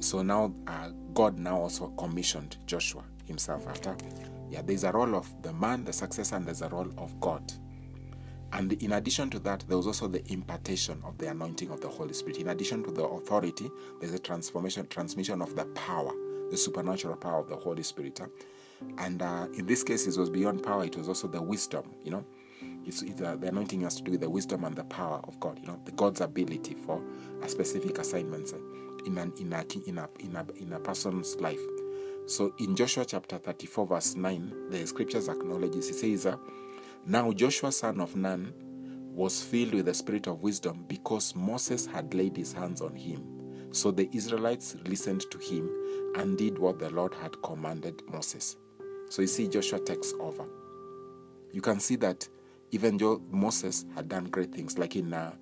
so 0.00 0.22
now 0.22 0.52
uh, 0.66 0.90
God 1.14 1.38
now 1.38 1.60
also 1.60 1.88
commissioned 1.90 2.58
Joshua 2.66 3.04
himself 3.26 3.66
after 3.68 3.96
yeah, 4.50 4.62
there's 4.62 4.84
a 4.84 4.92
role 4.92 5.14
of 5.14 5.30
the 5.42 5.52
man, 5.52 5.84
the 5.84 5.92
successor, 5.92 6.36
and 6.36 6.46
there's 6.46 6.62
a 6.62 6.68
role 6.68 6.90
of 6.98 7.18
God. 7.20 7.52
And 8.52 8.72
in 8.74 8.92
addition 8.92 9.30
to 9.30 9.38
that, 9.40 9.64
there 9.68 9.76
was 9.76 9.86
also 9.86 10.08
the 10.08 10.24
impartation 10.32 11.00
of 11.04 11.16
the 11.18 11.28
anointing 11.28 11.70
of 11.70 11.80
the 11.80 11.88
Holy 11.88 12.12
Spirit. 12.12 12.38
In 12.38 12.48
addition 12.48 12.82
to 12.82 12.90
the 12.90 13.04
authority, 13.04 13.70
there's 14.00 14.12
a 14.12 14.18
transformation, 14.18 14.88
transmission 14.88 15.40
of 15.40 15.54
the 15.54 15.66
power, 15.66 16.12
the 16.50 16.56
supernatural 16.56 17.16
power 17.16 17.38
of 17.38 17.48
the 17.48 17.56
Holy 17.56 17.84
Spirit. 17.84 18.20
And 18.98 19.22
uh, 19.22 19.46
in 19.54 19.66
this 19.66 19.84
case, 19.84 20.06
it 20.06 20.18
was 20.18 20.30
beyond 20.30 20.64
power, 20.64 20.84
it 20.84 20.96
was 20.96 21.06
also 21.06 21.28
the 21.28 21.40
wisdom, 21.40 21.84
you 22.02 22.10
know. 22.10 22.24
It's, 22.84 23.02
it's 23.02 23.20
uh, 23.20 23.36
the 23.36 23.48
anointing 23.48 23.82
has 23.82 23.96
to 23.96 24.02
do 24.02 24.10
with 24.12 24.20
the 24.20 24.30
wisdom 24.30 24.64
and 24.64 24.74
the 24.74 24.84
power 24.84 25.20
of 25.24 25.38
God, 25.38 25.58
you 25.60 25.66
know, 25.66 25.80
the 25.84 25.92
God's 25.92 26.20
ability 26.20 26.74
for 26.74 27.00
a 27.42 27.48
specific 27.48 27.98
assignment 27.98 28.52
in, 29.06 29.16
an, 29.16 29.32
in, 29.38 29.52
a, 29.52 29.64
in, 29.86 29.98
a, 29.98 30.08
in, 30.18 30.36
a, 30.36 30.46
in 30.60 30.72
a 30.72 30.80
person's 30.80 31.36
life. 31.36 31.60
So 32.26 32.54
in 32.58 32.76
Joshua 32.76 33.04
chapter 33.04 33.38
34, 33.38 33.86
verse 33.86 34.14
9, 34.14 34.70
the 34.70 34.86
scriptures 34.86 35.28
acknowledges, 35.28 35.88
it 35.88 35.94
says, 35.94 36.26
uh, 36.26 36.36
Now 37.06 37.32
Joshua 37.32 37.72
son 37.72 38.00
of 38.00 38.14
Nun 38.14 38.52
was 39.12 39.42
filled 39.42 39.74
with 39.74 39.86
the 39.86 39.94
spirit 39.94 40.26
of 40.26 40.42
wisdom 40.42 40.84
because 40.86 41.34
Moses 41.34 41.86
had 41.86 42.14
laid 42.14 42.36
his 42.36 42.52
hands 42.52 42.80
on 42.80 42.94
him. 42.94 43.72
So 43.72 43.90
the 43.90 44.08
Israelites 44.12 44.76
listened 44.84 45.24
to 45.30 45.38
him 45.38 45.68
and 46.16 46.38
did 46.38 46.58
what 46.58 46.78
the 46.78 46.90
Lord 46.90 47.14
had 47.14 47.40
commanded 47.42 48.02
Moses. 48.10 48.56
So 49.08 49.22
you 49.22 49.28
see, 49.28 49.48
Joshua 49.48 49.80
takes 49.80 50.12
over. 50.20 50.46
You 51.52 51.60
can 51.60 51.80
see 51.80 51.96
that 51.96 52.28
even 52.70 52.96
though 52.96 53.20
Moses 53.30 53.84
had 53.94 54.08
done 54.08 54.26
great 54.26 54.52
things, 54.52 54.78
like 54.78 54.96
in 54.96 55.12
uh, 55.12 55.34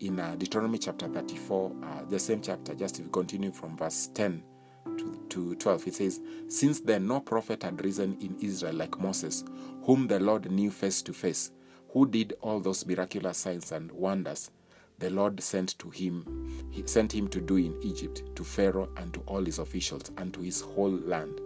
in 0.00 0.20
uh, 0.20 0.34
Deuteronomy 0.36 0.78
chapter 0.78 1.08
34, 1.08 1.72
uh, 1.82 2.04
the 2.10 2.18
same 2.18 2.42
chapter, 2.42 2.74
just 2.74 2.98
if 2.98 3.06
you 3.06 3.10
continue 3.10 3.52
from 3.52 3.76
verse 3.76 4.08
10 4.14 4.42
to, 4.84 5.26
to 5.30 5.54
12, 5.54 5.86
it 5.88 5.94
says, 5.94 6.20
Since 6.48 6.80
then 6.80 7.06
no 7.06 7.20
prophet 7.20 7.62
had 7.62 7.84
risen 7.84 8.16
in 8.20 8.36
Israel 8.40 8.74
like 8.74 8.98
Moses, 8.98 9.44
whom 9.82 10.06
the 10.06 10.20
Lord 10.20 10.50
knew 10.50 10.70
face 10.70 11.02
to 11.02 11.12
face, 11.12 11.50
who 11.90 12.06
did 12.06 12.34
all 12.40 12.60
those 12.60 12.86
miraculous 12.86 13.38
signs 13.38 13.72
and 13.72 13.90
wonders 13.92 14.50
the 14.98 15.10
Lord 15.10 15.42
sent 15.42 15.78
to 15.80 15.90
him, 15.90 16.68
he 16.70 16.86
sent 16.86 17.12
him 17.12 17.28
to 17.28 17.40
do 17.40 17.56
in 17.56 17.76
Egypt, 17.82 18.22
to 18.36 18.44
Pharaoh 18.44 18.88
and 18.96 19.12
to 19.14 19.20
all 19.26 19.44
his 19.44 19.58
officials 19.58 20.10
and 20.18 20.32
to 20.34 20.40
his 20.40 20.60
whole 20.60 20.90
land. 20.90 21.40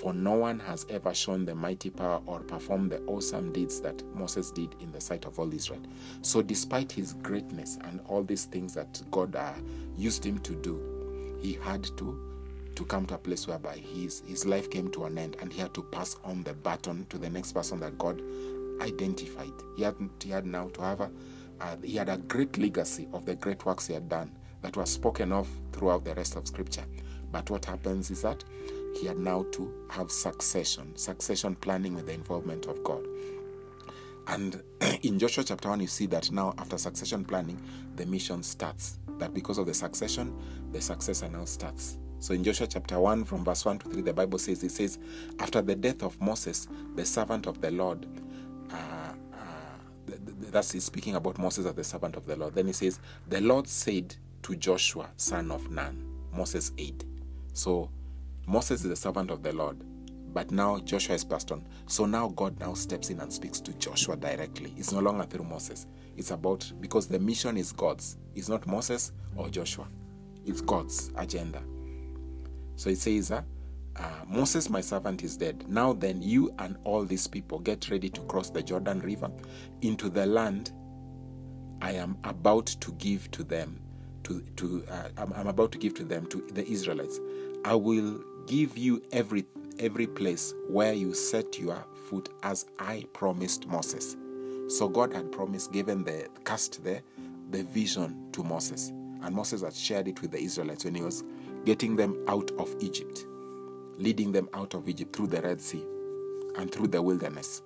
For 0.00 0.12
no 0.12 0.32
one 0.32 0.58
has 0.60 0.84
ever 0.90 1.14
shown 1.14 1.44
the 1.44 1.54
mighty 1.54 1.90
power 1.90 2.20
or 2.26 2.40
performed 2.40 2.90
the 2.90 3.00
awesome 3.02 3.52
deeds 3.52 3.80
that 3.80 4.02
Moses 4.14 4.50
did 4.50 4.74
in 4.80 4.92
the 4.92 5.00
sight 5.00 5.24
of 5.26 5.38
all 5.38 5.52
Israel. 5.52 5.82
So, 6.22 6.42
despite 6.42 6.90
his 6.92 7.14
greatness 7.14 7.78
and 7.84 8.00
all 8.06 8.22
these 8.22 8.44
things 8.44 8.74
that 8.74 9.00
God 9.10 9.34
uh, 9.34 9.54
used 9.96 10.24
him 10.24 10.38
to 10.40 10.54
do, 10.54 11.36
he 11.40 11.54
had 11.54 11.84
to 11.98 12.27
to 12.78 12.84
come 12.84 13.04
to 13.04 13.16
a 13.16 13.18
place 13.18 13.48
whereby 13.48 13.76
his, 13.76 14.22
his 14.24 14.46
life 14.46 14.70
came 14.70 14.88
to 14.88 15.04
an 15.04 15.18
end 15.18 15.36
and 15.40 15.52
he 15.52 15.60
had 15.60 15.74
to 15.74 15.82
pass 15.82 16.14
on 16.22 16.44
the 16.44 16.54
baton 16.54 17.04
to 17.10 17.18
the 17.18 17.28
next 17.28 17.50
person 17.50 17.80
that 17.80 17.98
God 17.98 18.22
identified. 18.80 19.50
He 19.76 19.82
had, 19.82 19.96
he 20.22 20.30
had 20.30 20.46
now 20.46 20.68
to 20.68 20.82
have 20.82 21.00
a, 21.00 21.10
uh, 21.60 21.76
he 21.82 21.96
had 21.96 22.08
a 22.08 22.18
great 22.18 22.56
legacy 22.56 23.08
of 23.12 23.26
the 23.26 23.34
great 23.34 23.66
works 23.66 23.88
he 23.88 23.94
had 23.94 24.08
done 24.08 24.30
that 24.62 24.76
was 24.76 24.90
spoken 24.92 25.32
of 25.32 25.48
throughout 25.72 26.04
the 26.04 26.14
rest 26.14 26.36
of 26.36 26.46
Scripture. 26.46 26.84
But 27.32 27.50
what 27.50 27.64
happens 27.64 28.12
is 28.12 28.22
that 28.22 28.44
he 28.94 29.08
had 29.08 29.18
now 29.18 29.44
to 29.54 29.74
have 29.90 30.12
succession, 30.12 30.96
succession 30.96 31.56
planning 31.56 31.96
with 31.96 32.06
the 32.06 32.12
involvement 32.12 32.66
of 32.66 32.84
God. 32.84 33.04
And 34.28 34.62
in 35.02 35.18
Joshua 35.18 35.42
chapter 35.42 35.68
1, 35.68 35.80
you 35.80 35.88
see 35.88 36.06
that 36.06 36.30
now, 36.30 36.54
after 36.58 36.78
succession 36.78 37.24
planning, 37.24 37.60
the 37.96 38.06
mission 38.06 38.44
starts. 38.44 38.98
That 39.18 39.34
because 39.34 39.58
of 39.58 39.66
the 39.66 39.74
succession, 39.74 40.32
the 40.70 40.80
successor 40.80 41.28
now 41.28 41.44
starts. 41.44 41.98
So 42.20 42.34
in 42.34 42.42
Joshua 42.42 42.66
chapter 42.66 42.98
1, 42.98 43.24
from 43.24 43.44
verse 43.44 43.64
1 43.64 43.78
to 43.80 43.88
3, 43.90 44.02
the 44.02 44.12
Bible 44.12 44.38
says, 44.38 44.62
It 44.64 44.72
says, 44.72 44.98
After 45.38 45.62
the 45.62 45.76
death 45.76 46.02
of 46.02 46.20
Moses, 46.20 46.66
the 46.96 47.04
servant 47.04 47.46
of 47.46 47.60
the 47.60 47.70
Lord, 47.70 48.06
uh, 48.72 48.76
uh, 49.32 50.12
that's 50.50 50.82
speaking 50.84 51.14
about 51.14 51.38
Moses 51.38 51.66
as 51.66 51.74
the 51.74 51.84
servant 51.84 52.16
of 52.16 52.26
the 52.26 52.34
Lord. 52.34 52.54
Then 52.54 52.66
he 52.66 52.72
says, 52.72 52.98
The 53.28 53.40
Lord 53.40 53.68
said 53.68 54.16
to 54.42 54.56
Joshua, 54.56 55.10
son 55.16 55.52
of 55.52 55.70
Nun, 55.70 56.04
Moses' 56.32 56.72
aide. 56.76 57.04
So 57.52 57.90
Moses 58.46 58.82
is 58.82 58.88
the 58.88 58.96
servant 58.96 59.30
of 59.30 59.42
the 59.42 59.52
Lord, 59.52 59.76
but 60.32 60.50
now 60.50 60.78
Joshua 60.80 61.14
is 61.14 61.24
passed 61.24 61.52
on. 61.52 61.66
So 61.86 62.04
now 62.04 62.28
God 62.28 62.58
now 62.58 62.74
steps 62.74 63.10
in 63.10 63.20
and 63.20 63.32
speaks 63.32 63.60
to 63.60 63.72
Joshua 63.74 64.16
directly. 64.16 64.74
It's 64.76 64.92
no 64.92 65.00
longer 65.00 65.24
through 65.24 65.44
Moses. 65.44 65.86
It's 66.16 66.32
about 66.32 66.70
because 66.80 67.06
the 67.06 67.18
mission 67.18 67.56
is 67.56 67.72
God's. 67.72 68.16
It's 68.34 68.48
not 68.48 68.66
Moses 68.66 69.12
or 69.36 69.48
Joshua. 69.48 69.86
It's 70.44 70.60
God's 70.60 71.12
agenda. 71.16 71.62
So 72.78 72.90
it 72.90 72.98
says, 72.98 73.32
uh, 73.32 73.42
uh, 73.96 74.02
Moses, 74.28 74.70
my 74.70 74.80
servant, 74.80 75.24
is 75.24 75.36
dead. 75.36 75.68
Now 75.68 75.92
then, 75.92 76.22
you 76.22 76.54
and 76.60 76.76
all 76.84 77.04
these 77.04 77.26
people 77.26 77.58
get 77.58 77.90
ready 77.90 78.08
to 78.08 78.20
cross 78.22 78.50
the 78.50 78.62
Jordan 78.62 79.00
River 79.00 79.28
into 79.82 80.08
the 80.08 80.24
land 80.24 80.70
I 81.82 81.92
am 81.92 82.16
about 82.22 82.66
to 82.66 82.92
give 82.92 83.30
to 83.32 83.42
them. 83.42 83.80
To, 84.24 84.40
to 84.56 84.84
uh, 84.88 85.08
I'm, 85.16 85.32
I'm 85.32 85.46
about 85.48 85.72
to 85.72 85.78
give 85.78 85.94
to 85.94 86.04
them 86.04 86.26
to 86.26 86.46
the 86.52 86.64
Israelites. 86.68 87.18
I 87.64 87.74
will 87.74 88.22
give 88.46 88.78
you 88.78 89.02
every 89.10 89.44
every 89.80 90.06
place 90.06 90.54
where 90.68 90.92
you 90.92 91.14
set 91.14 91.58
your 91.58 91.84
foot, 92.08 92.28
as 92.44 92.66
I 92.78 93.06
promised 93.12 93.66
Moses. 93.66 94.16
So 94.68 94.88
God 94.88 95.12
had 95.12 95.32
promised, 95.32 95.72
given 95.72 96.04
the 96.04 96.28
cast 96.44 96.84
there, 96.84 97.02
the 97.50 97.64
vision 97.64 98.30
to 98.32 98.44
Moses, 98.44 98.88
and 99.22 99.34
Moses 99.34 99.62
had 99.62 99.74
shared 99.74 100.06
it 100.06 100.20
with 100.22 100.30
the 100.30 100.40
Israelites 100.40 100.84
when 100.84 100.94
he 100.94 101.02
was 101.02 101.24
getting 101.68 101.96
them 101.96 102.24
out 102.28 102.50
of 102.58 102.74
Egypt 102.80 103.26
leading 103.98 104.32
them 104.32 104.48
out 104.54 104.74
of 104.74 104.88
Egypt 104.88 105.14
through 105.14 105.26
the 105.26 105.42
Red 105.42 105.60
Sea 105.60 105.84
and 106.56 106.70
through 106.72 106.88
the 106.88 107.02
wilderness. 107.02 107.62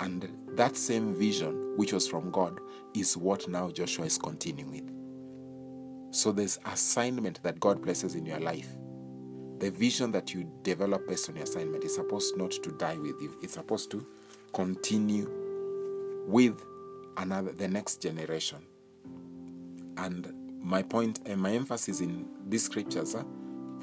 And 0.00 0.28
that 0.56 0.76
same 0.76 1.14
vision, 1.14 1.76
which 1.76 1.92
was 1.92 2.06
from 2.06 2.30
God, 2.30 2.58
is 2.94 3.16
what 3.16 3.48
now 3.48 3.70
Joshua 3.70 4.06
is 4.06 4.18
continuing 4.18 4.70
with. 4.70 6.14
So 6.14 6.32
there's 6.32 6.58
assignment 6.66 7.42
that 7.42 7.60
God 7.60 7.82
places 7.82 8.14
in 8.14 8.26
your 8.26 8.40
life. 8.40 8.68
The 9.58 9.70
vision 9.70 10.12
that 10.12 10.34
you 10.34 10.50
develop 10.62 11.08
based 11.08 11.28
on 11.28 11.36
your 11.36 11.44
assignment 11.44 11.84
is 11.84 11.94
supposed 11.94 12.36
not 12.36 12.52
to 12.52 12.70
die 12.72 12.96
with 12.96 13.20
you. 13.20 13.36
It's 13.42 13.54
supposed 13.54 13.90
to 13.92 14.06
continue 14.52 15.28
with 16.26 16.64
another 17.16 17.52
the 17.52 17.66
next 17.66 18.00
generation. 18.00 18.58
And 19.96 20.32
my 20.60 20.82
point 20.82 21.20
and 21.26 21.40
my 21.40 21.52
emphasis 21.52 22.00
in 22.00 22.26
these 22.46 22.64
scriptures 22.64 23.14
uh, 23.14 23.24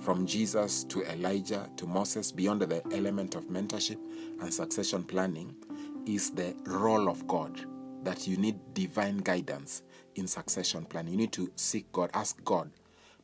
from 0.02 0.26
Jesus 0.26 0.84
to 0.86 1.04
Elijah 1.12 1.70
to 1.78 1.88
Moses, 1.88 2.32
beyond 2.32 2.62
the 2.62 2.84
element 2.94 3.36
of 3.36 3.46
mentorship 3.46 3.98
and 4.42 4.54
succession 4.54 5.04
planning, 5.04 5.56
is 6.06 6.32
the 6.32 6.56
role 6.66 7.10
of 7.10 7.26
God. 7.28 7.66
That 8.04 8.28
you 8.28 8.38
need 8.38 8.60
divine 8.76 9.18
guidance 9.18 9.82
in 10.14 10.28
succession 10.28 10.86
planning. 10.86 11.14
You 11.14 11.18
need 11.18 11.34
to 11.34 11.52
seek 11.56 11.92
God, 11.92 12.12
ask 12.14 12.44
God 12.44 12.70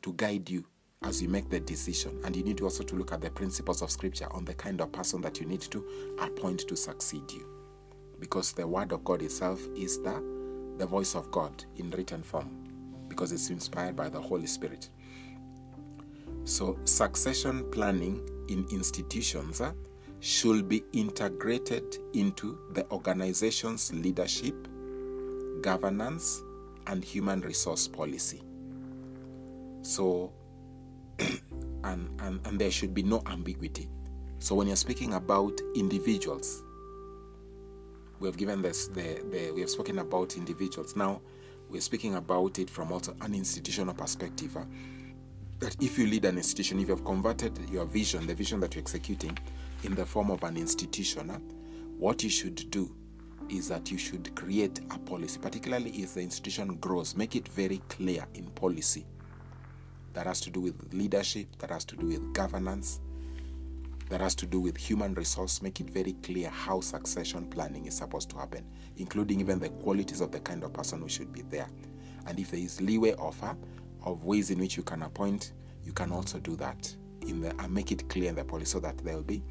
to 0.02 0.14
guide 0.14 0.50
you 0.50 0.66
as 1.04 1.22
you 1.22 1.30
make 1.30 1.50
the 1.50 1.60
decision. 1.60 2.20
And 2.26 2.36
you 2.36 2.44
need 2.44 2.62
also 2.62 2.84
to 2.84 2.96
look 2.96 3.12
at 3.12 3.22
the 3.22 3.30
principles 3.30 3.82
of 3.82 3.92
Scripture 3.92 4.32
on 4.32 4.46
the 4.46 4.54
kind 4.54 4.82
of 4.82 4.92
person 4.92 5.22
that 5.22 5.40
you 5.40 5.46
need 5.46 5.62
to 5.62 6.16
appoint 6.20 6.68
to 6.68 6.76
succeed 6.76 7.32
you. 7.32 7.48
Because 8.20 8.54
the 8.54 8.68
Word 8.68 8.92
of 8.92 9.04
God 9.04 9.22
itself 9.22 9.62
is 9.76 10.02
the, 10.02 10.24
the 10.78 10.86
voice 10.86 11.16
of 11.16 11.32
God 11.32 11.64
in 11.78 11.90
written 11.92 12.24
form, 12.24 12.61
because 13.12 13.34
it's 13.34 13.50
inspired 13.50 13.94
by 13.94 14.08
the 14.08 14.20
Holy 14.20 14.48
Spirit. 14.48 14.88
So, 16.46 16.80
succession 16.86 17.70
planning 17.72 18.26
in 18.48 18.66
institutions 18.72 19.60
uh, 19.60 19.74
should 20.22 20.70
be 20.70 20.84
integrated 20.94 21.98
into 22.14 22.58
the 22.72 22.90
organization's 22.90 23.92
leadership, 23.94 24.56
governance, 25.62 26.42
and 26.88 27.04
human 27.04 27.42
resource 27.42 27.86
policy. 27.88 28.42
So, 29.82 30.32
and, 31.20 32.10
and, 32.22 32.40
and 32.48 32.58
there 32.58 32.72
should 32.72 32.94
be 32.94 33.04
no 33.04 33.22
ambiguity. 33.26 33.90
So, 34.40 34.56
when 34.56 34.68
you're 34.68 34.78
speaking 34.78 35.16
about 35.16 35.60
individuals, 35.76 36.64
we 38.22 38.28
have 38.28 38.38
given 38.38 38.62
this, 38.62 38.88
the, 38.88 39.22
the, 39.32 39.52
we 39.52 39.62
have 39.62 39.70
spoken 39.70 40.00
about 40.00 40.38
individuals. 40.38 40.96
Now, 40.96 41.22
we're 41.72 41.82
speaking 41.82 42.16
about 42.16 42.60
it 42.60 42.70
from 42.70 42.92
also 42.92 43.16
an 43.22 43.34
institutional 43.34 43.94
perspective. 43.94 44.58
Uh, 44.58 44.66
that 45.60 45.76
if 45.82 45.98
you 45.98 46.08
lead 46.08 46.26
an 46.26 46.38
institution, 46.38 46.80
if 46.80 46.88
you 46.88 46.96
have 46.96 47.06
converted 47.06 47.58
your 47.70 47.86
vision, 47.86 48.28
the 48.28 48.34
vision 48.34 48.60
that 48.60 48.76
you're 48.76 48.82
executing, 48.82 49.38
in 49.84 49.96
the 49.96 50.06
form 50.06 50.32
of 50.32 50.44
an 50.44 50.58
institution, 50.58 51.30
what 51.98 52.24
you 52.24 52.30
should 52.30 52.70
do 52.72 52.94
is 53.50 53.70
that 53.70 53.92
you 53.92 53.98
should 53.98 54.36
create 54.36 54.80
a 54.92 54.98
policy, 55.00 55.40
particularly 55.40 55.92
if 55.92 56.16
the 56.16 56.22
institution 56.22 56.76
grows, 56.78 57.16
make 57.16 57.36
it 57.36 57.48
very 57.48 57.82
clear 57.90 58.26
in 58.34 58.46
policy. 58.52 59.06
That 60.14 60.26
has 60.26 60.42
to 60.42 60.50
do 60.50 60.60
with 60.60 60.94
leadership, 60.94 61.48
that 61.60 61.70
has 61.70 61.86
to 61.86 61.96
do 61.96 62.08
with 62.08 62.34
governance, 62.34 63.00
that 64.12 64.20
has 64.20 64.36
to 64.36 64.46
do 64.46 64.60
with 64.60 64.76
human 64.76 65.14
resource. 65.14 65.62
Make 65.62 65.80
it 65.80 65.90
very 65.90 66.14
clear 66.22 66.50
how 66.50 66.82
succession 66.82 67.46
planning 67.48 67.86
is 67.86 67.96
supposed 67.96 68.30
to 68.32 68.38
happen, 68.38 68.66
including 68.98 69.40
even 69.40 69.58
the 69.58 69.70
qualities 69.70 70.20
of 70.20 70.32
the 70.34 70.40
kind 70.42 70.66
of 70.66 70.74
person 70.74 71.00
who 71.02 71.08
should 71.08 71.32
be 71.32 71.44
there. 71.44 71.68
And 72.28 72.38
if 72.38 72.52
there 72.52 72.60
is 72.60 72.82
leeway 72.82 73.14
offer, 73.14 73.56
of 74.04 74.26
ways 74.26 74.52
in 74.52 74.60
which 74.60 74.76
you 74.76 74.84
can 74.84 75.04
appoint, 75.04 75.54
you 75.86 75.94
can 75.94 76.12
also 76.12 76.40
do 76.40 76.58
that 76.58 76.94
in 77.22 77.40
the 77.40 77.50
and 77.62 77.74
make 77.74 77.92
it 77.94 78.10
clear 78.10 78.28
in 78.30 78.36
the 78.36 78.44
policy 78.44 78.66
so 78.66 78.80
that 78.82 78.98
there'll 78.98 79.22
be 79.22 79.44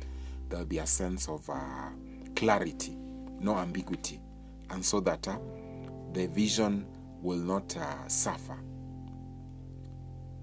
there'll 0.50 0.66
be 0.66 0.78
a 0.78 0.86
sense 0.86 1.26
of 1.28 1.48
uh, 1.48 1.88
clarity, 2.36 2.98
no 3.38 3.56
ambiguity, 3.56 4.20
and 4.70 4.84
so 4.84 5.00
that 5.00 5.26
uh, 5.26 5.38
the 6.12 6.26
vision 6.26 6.86
will 7.22 7.38
not 7.38 7.74
uh, 7.78 8.08
suffer. 8.08 8.58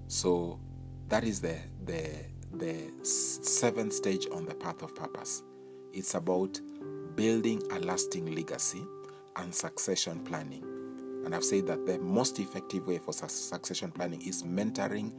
So 0.08 0.58
that 1.08 1.22
is 1.22 1.40
the 1.40 1.56
the 1.84 2.10
the 2.52 2.90
seventh 3.02 3.92
stage 3.92 4.26
on 4.32 4.46
the 4.46 4.54
path 4.54 4.82
of 4.82 4.94
purpose. 4.94 5.42
It's 5.92 6.14
about 6.14 6.60
building 7.14 7.62
a 7.72 7.80
lasting 7.80 8.34
legacy 8.34 8.84
and 9.36 9.54
succession 9.54 10.20
planning. 10.20 10.64
And 11.24 11.34
I've 11.34 11.44
said 11.44 11.66
that 11.66 11.84
the 11.84 11.98
most 11.98 12.38
effective 12.38 12.86
way 12.86 12.98
for 12.98 13.12
succession 13.12 13.90
planning 13.90 14.22
is 14.22 14.42
mentoring 14.44 15.12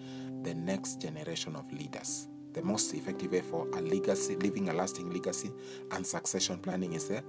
the 0.43 0.53
next 0.53 1.01
generation 1.01 1.55
of 1.55 1.71
leaders. 1.71 2.27
The 2.53 2.63
most 2.63 2.93
effective 2.93 3.31
way 3.31 3.41
for 3.41 3.67
a 3.73 3.81
legacy, 3.81 4.35
living 4.37 4.69
a 4.69 4.73
lasting 4.73 5.11
legacy, 5.11 5.51
and 5.91 6.05
succession 6.05 6.57
planning 6.57 6.93
is 6.93 7.11
a, 7.11 7.23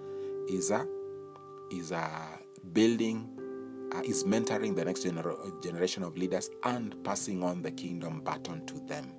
is 0.49 0.71
a, 0.71 0.87
is 1.71 1.93
a 1.93 2.39
building, 2.73 3.29
uh, 3.95 4.01
is 4.01 4.25
mentoring 4.25 4.75
the 4.75 4.85
next 4.85 5.05
gener- 5.05 5.63
generation 5.63 6.03
of 6.03 6.17
leaders 6.17 6.49
and 6.65 6.97
passing 7.05 7.43
on 7.43 7.61
the 7.63 7.71
kingdom 7.71 8.23
baton 8.23 8.65
to 8.67 8.81
them. 8.87 9.13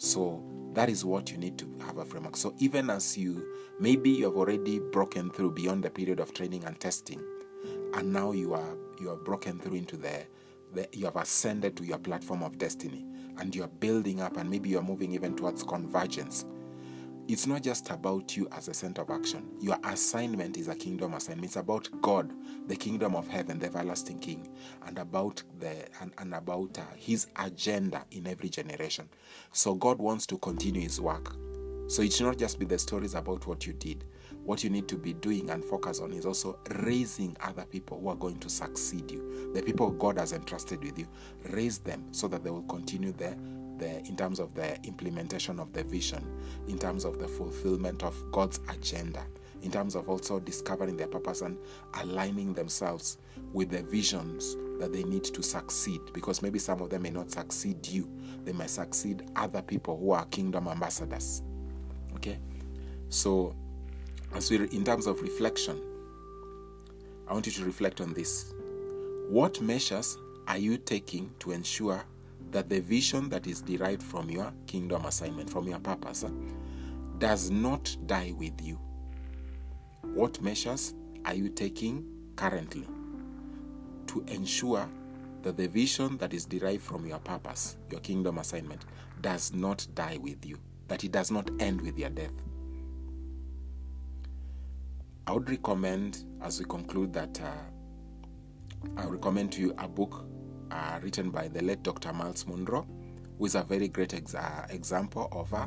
So 0.00 0.42
that 0.72 0.88
is 0.88 1.04
what 1.04 1.30
you 1.30 1.36
need 1.36 1.58
to 1.58 1.68
have 1.84 1.98
a 1.98 2.06
framework. 2.06 2.34
So 2.34 2.54
even 2.58 2.88
as 2.88 3.18
you 3.18 3.46
maybe 3.78 4.08
you 4.08 4.24
have 4.24 4.34
already 4.34 4.78
broken 4.78 5.30
through 5.30 5.50
beyond 5.50 5.84
the 5.84 5.90
period 5.90 6.20
of 6.20 6.32
training 6.32 6.64
and 6.64 6.80
testing, 6.80 7.22
and 7.92 8.10
now 8.10 8.32
you 8.32 8.54
are 8.54 8.78
you 8.98 9.10
are 9.10 9.16
broken 9.16 9.58
through 9.58 9.76
into 9.76 9.98
the, 9.98 10.24
the 10.72 10.88
you 10.94 11.04
have 11.04 11.16
ascended 11.16 11.76
to 11.76 11.84
your 11.84 11.98
platform 11.98 12.42
of 12.42 12.56
destiny 12.56 13.04
and 13.36 13.54
you 13.54 13.62
are 13.62 13.68
building 13.68 14.22
up 14.22 14.38
and 14.38 14.48
maybe 14.48 14.70
you 14.70 14.78
are 14.78 14.82
moving 14.82 15.12
even 15.12 15.36
towards 15.36 15.62
convergence 15.62 16.46
it's 17.30 17.46
not 17.46 17.62
just 17.62 17.90
about 17.90 18.36
you 18.36 18.48
as 18.50 18.66
a 18.66 18.74
center 18.74 19.02
of 19.02 19.10
action. 19.10 19.48
Your 19.60 19.78
assignment 19.84 20.56
is 20.56 20.66
a 20.66 20.74
kingdom 20.74 21.14
assignment. 21.14 21.44
It's 21.44 21.56
about 21.56 21.88
god 22.02 22.32
the 22.66 22.74
kingdom 22.74 23.14
of 23.14 23.28
heaven 23.28 23.60
the 23.60 23.66
everlasting 23.66 24.18
king 24.18 24.48
and 24.86 24.98
about 24.98 25.40
the 25.60 25.86
and, 26.00 26.12
and 26.18 26.34
about 26.34 26.76
uh, 26.76 26.82
his 26.96 27.28
agenda 27.36 28.04
in 28.10 28.26
every 28.26 28.48
generation. 28.48 29.08
So 29.52 29.74
god 29.74 29.98
wants 29.98 30.26
to 30.26 30.38
continue 30.38 30.80
his 30.80 31.00
work. 31.00 31.36
So 31.86 32.02
it 32.02 32.12
should 32.12 32.26
not 32.26 32.36
just 32.36 32.58
be 32.58 32.66
the 32.66 32.78
stories 32.78 33.14
about 33.14 33.46
what 33.46 33.64
you 33.64 33.74
did. 33.74 34.04
What 34.44 34.64
you 34.64 34.70
need 34.70 34.88
to 34.88 34.96
be 34.96 35.12
doing 35.12 35.50
and 35.50 35.64
focus 35.64 36.00
on 36.00 36.12
is 36.12 36.26
also 36.26 36.58
raising 36.82 37.36
other 37.42 37.64
people 37.64 38.00
who 38.00 38.08
are 38.08 38.16
going 38.16 38.38
to 38.40 38.48
succeed 38.48 39.08
you. 39.08 39.52
The 39.54 39.62
people 39.62 39.90
God 39.90 40.18
has 40.18 40.32
entrusted 40.32 40.82
with 40.82 40.98
you, 40.98 41.06
raise 41.50 41.78
them 41.78 42.12
so 42.12 42.26
that 42.28 42.42
they 42.42 42.50
will 42.50 42.62
continue 42.62 43.12
the, 43.12 43.36
the 43.80 43.98
in 44.06 44.16
terms 44.16 44.38
of 44.38 44.54
the 44.54 44.80
implementation 44.84 45.58
of 45.58 45.72
the 45.72 45.82
vision, 45.82 46.24
in 46.68 46.78
terms 46.78 47.04
of 47.04 47.18
the 47.18 47.26
fulfillment 47.26 48.04
of 48.04 48.14
God's 48.30 48.60
agenda, 48.68 49.24
in 49.62 49.70
terms 49.70 49.94
of 49.94 50.08
also 50.08 50.38
discovering 50.38 50.96
their 50.96 51.08
purpose 51.08 51.40
and 51.40 51.58
aligning 51.94 52.54
themselves 52.54 53.18
with 53.52 53.70
the 53.70 53.82
visions 53.82 54.56
that 54.78 54.92
they 54.92 55.02
need 55.02 55.24
to 55.24 55.42
succeed. 55.42 56.00
Because 56.12 56.42
maybe 56.42 56.58
some 56.58 56.80
of 56.80 56.90
them 56.90 57.02
may 57.02 57.10
not 57.10 57.30
succeed 57.30 57.86
you, 57.86 58.08
they 58.44 58.52
may 58.52 58.66
succeed 58.66 59.24
other 59.36 59.62
people 59.62 59.98
who 59.98 60.12
are 60.12 60.24
kingdom 60.26 60.68
ambassadors. 60.68 61.42
Okay? 62.14 62.38
So 63.08 63.54
as 64.34 64.50
we 64.50 64.58
in 64.58 64.84
terms 64.84 65.06
of 65.06 65.20
reflection, 65.20 65.80
I 67.28 67.32
want 67.32 67.46
you 67.46 67.52
to 67.52 67.64
reflect 67.64 68.00
on 68.00 68.12
this. 68.14 68.52
What 69.28 69.60
measures 69.60 70.16
are 70.48 70.58
you 70.58 70.78
taking 70.78 71.30
to 71.40 71.52
ensure 71.52 72.02
that 72.50 72.68
the 72.68 72.80
vision 72.80 73.28
that 73.28 73.46
is 73.46 73.62
derived 73.62 74.02
from 74.02 74.30
your 74.30 74.52
kingdom 74.66 75.04
assignment, 75.04 75.48
from 75.48 75.68
your 75.68 75.78
purpose, 75.78 76.24
does 77.18 77.50
not 77.50 77.96
die 78.06 78.32
with 78.36 78.60
you? 78.60 78.78
What 80.02 80.40
measures 80.40 80.94
are 81.24 81.34
you 81.34 81.48
taking 81.48 82.04
currently 82.36 82.86
to 84.08 84.24
ensure 84.26 84.88
that 85.42 85.56
the 85.56 85.68
vision 85.68 86.16
that 86.18 86.34
is 86.34 86.44
derived 86.44 86.82
from 86.82 87.06
your 87.06 87.18
purpose, 87.18 87.76
your 87.90 88.00
kingdom 88.00 88.38
assignment, 88.38 88.84
does 89.20 89.52
not 89.52 89.86
die 89.94 90.18
with 90.20 90.44
you, 90.44 90.58
that 90.88 91.04
it 91.04 91.12
does 91.12 91.30
not 91.30 91.50
end 91.60 91.80
with 91.80 91.98
your 91.98 92.10
death. 92.10 92.32
I 95.26 95.32
would 95.32 95.48
recommend, 95.48 96.24
as 96.42 96.58
we 96.58 96.64
conclude, 96.64 97.12
that 97.12 97.40
uh, 97.40 97.52
I 98.96 99.04
recommend 99.04 99.52
to 99.52 99.60
you 99.60 99.74
a 99.78 99.86
book 99.86 100.24
uh, 100.70 100.98
written 101.02 101.30
by 101.30 101.48
the 101.48 101.62
late 101.62 101.82
Dr. 101.82 102.12
Myles 102.12 102.46
Munroe, 102.46 102.86
who 103.38 103.46
is 103.46 103.54
a 103.54 103.62
very 103.62 103.88
great 103.88 104.14
ex- 104.14 104.34
uh, 104.34 104.66
example 104.70 105.28
of 105.32 105.52
uh, 105.54 105.66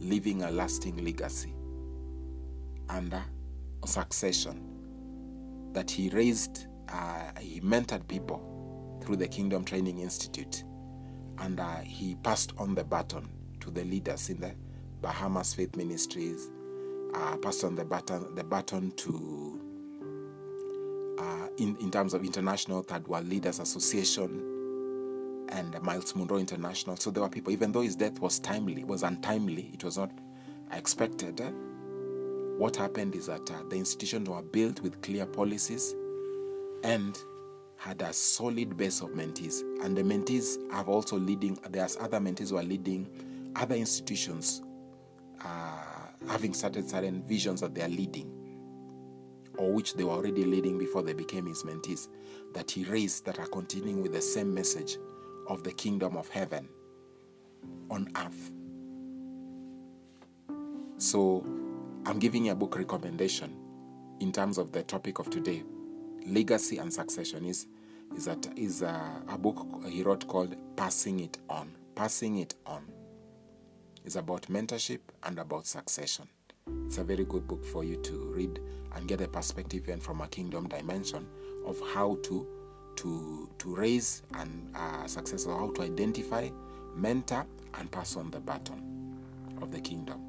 leaving 0.00 0.42
a 0.42 0.50
lasting 0.50 1.04
legacy 1.04 1.54
uh, 3.14 3.20
succession. 3.86 4.66
That 5.72 5.90
he 5.90 6.08
raised, 6.10 6.66
uh, 6.88 7.30
he 7.38 7.60
mentored 7.60 8.06
people 8.08 8.98
through 9.02 9.16
the 9.16 9.28
Kingdom 9.28 9.64
Training 9.64 9.98
Institute, 10.00 10.64
and 11.38 11.60
uh, 11.60 11.76
he 11.76 12.16
passed 12.16 12.52
on 12.58 12.74
the 12.74 12.84
baton 12.84 13.28
to 13.60 13.70
the 13.70 13.84
leaders 13.84 14.30
in 14.30 14.40
the 14.40 14.54
Bahamas 15.00 15.54
Faith 15.54 15.76
Ministries, 15.76 16.50
uh, 17.14 17.36
passed 17.36 17.64
on 17.64 17.76
the 17.76 17.84
baton, 17.84 18.34
the 18.34 18.44
baton 18.44 18.92
to 18.96 19.59
in, 21.60 21.76
in 21.76 21.90
terms 21.90 22.14
of 22.14 22.24
international 22.24 22.82
Third 22.82 23.06
World 23.06 23.28
Leaders 23.28 23.60
Association 23.60 24.42
and 25.50 25.80
Myles 25.82 26.16
Munroe 26.16 26.38
International. 26.38 26.96
So 26.96 27.10
there 27.10 27.22
were 27.22 27.28
people, 27.28 27.52
even 27.52 27.70
though 27.70 27.82
his 27.82 27.96
death 27.96 28.18
was 28.18 28.38
timely, 28.38 28.82
was 28.84 29.02
untimely, 29.02 29.70
it 29.74 29.84
was 29.84 29.98
not 29.98 30.10
expected. 30.72 31.40
What 32.58 32.76
happened 32.76 33.14
is 33.14 33.26
that 33.26 33.50
uh, 33.50 33.62
the 33.68 33.76
institutions 33.76 34.28
were 34.28 34.42
built 34.42 34.80
with 34.80 35.00
clear 35.02 35.26
policies 35.26 35.94
and 36.82 37.18
had 37.76 38.00
a 38.02 38.12
solid 38.12 38.76
base 38.76 39.00
of 39.00 39.10
mentees. 39.10 39.62
And 39.82 39.96
the 39.96 40.02
mentees 40.02 40.56
have 40.72 40.88
also 40.88 41.18
leading, 41.18 41.58
there's 41.68 41.96
other 41.98 42.18
mentees 42.18 42.50
who 42.50 42.58
are 42.58 42.62
leading 42.62 43.08
other 43.56 43.74
institutions, 43.74 44.62
uh, 45.44 45.82
having 46.28 46.54
started 46.54 46.88
certain 46.88 47.22
visions 47.22 47.60
that 47.60 47.74
they 47.74 47.82
are 47.82 47.88
leading 47.88 48.39
or 49.60 49.70
which 49.70 49.94
they 49.94 50.04
were 50.04 50.12
already 50.12 50.44
leading 50.44 50.78
before 50.78 51.02
they 51.02 51.12
became 51.12 51.44
his 51.44 51.64
mentees, 51.64 52.08
that 52.54 52.70
he 52.70 52.84
raised 52.84 53.26
that 53.26 53.38
are 53.38 53.46
continuing 53.46 54.02
with 54.02 54.12
the 54.12 54.22
same 54.22 54.54
message 54.54 54.96
of 55.48 55.62
the 55.62 55.72
kingdom 55.72 56.16
of 56.16 56.28
heaven 56.30 56.66
on 57.90 58.10
earth. 58.16 58.50
So 60.96 61.44
I'm 62.06 62.18
giving 62.18 62.46
you 62.46 62.52
a 62.52 62.54
book 62.54 62.78
recommendation 62.78 63.54
in 64.20 64.32
terms 64.32 64.56
of 64.56 64.72
the 64.72 64.82
topic 64.82 65.18
of 65.18 65.28
today. 65.28 65.62
Legacy 66.26 66.78
and 66.78 66.92
succession 66.92 67.44
is 67.44 67.66
is 68.16 68.24
that 68.24 68.48
is 68.56 68.82
a, 68.82 69.22
a 69.28 69.38
book 69.38 69.84
he 69.88 70.02
wrote 70.02 70.26
called 70.26 70.56
Passing 70.74 71.20
It 71.20 71.38
On. 71.48 71.70
Passing 71.94 72.38
It 72.38 72.54
On. 72.66 72.82
is 74.04 74.16
about 74.16 74.42
mentorship 74.42 75.00
and 75.22 75.38
about 75.38 75.66
succession. 75.66 76.28
It's 76.90 76.98
a 76.98 77.04
very 77.04 77.24
good 77.24 77.46
book 77.46 77.64
for 77.64 77.84
you 77.84 77.96
to 78.02 78.32
read 78.34 78.60
and 78.96 79.06
get 79.06 79.20
a 79.20 79.28
perspective 79.28 79.88
and 79.88 80.02
from 80.02 80.20
a 80.20 80.28
kingdom 80.28 80.66
dimension 80.68 81.26
of 81.64 81.80
how 81.94 82.18
to 82.24 82.46
to 82.96 83.48
to 83.58 83.76
raise 83.76 84.22
and 84.34 84.74
uh, 84.74 85.06
successor, 85.06 85.50
how 85.50 85.70
to 85.72 85.82
identify, 85.82 86.48
mentor, 86.96 87.46
and 87.78 87.90
pass 87.90 88.16
on 88.16 88.30
the 88.30 88.40
baton 88.40 89.16
of 89.62 89.70
the 89.70 89.80
kingdom. 89.80 90.20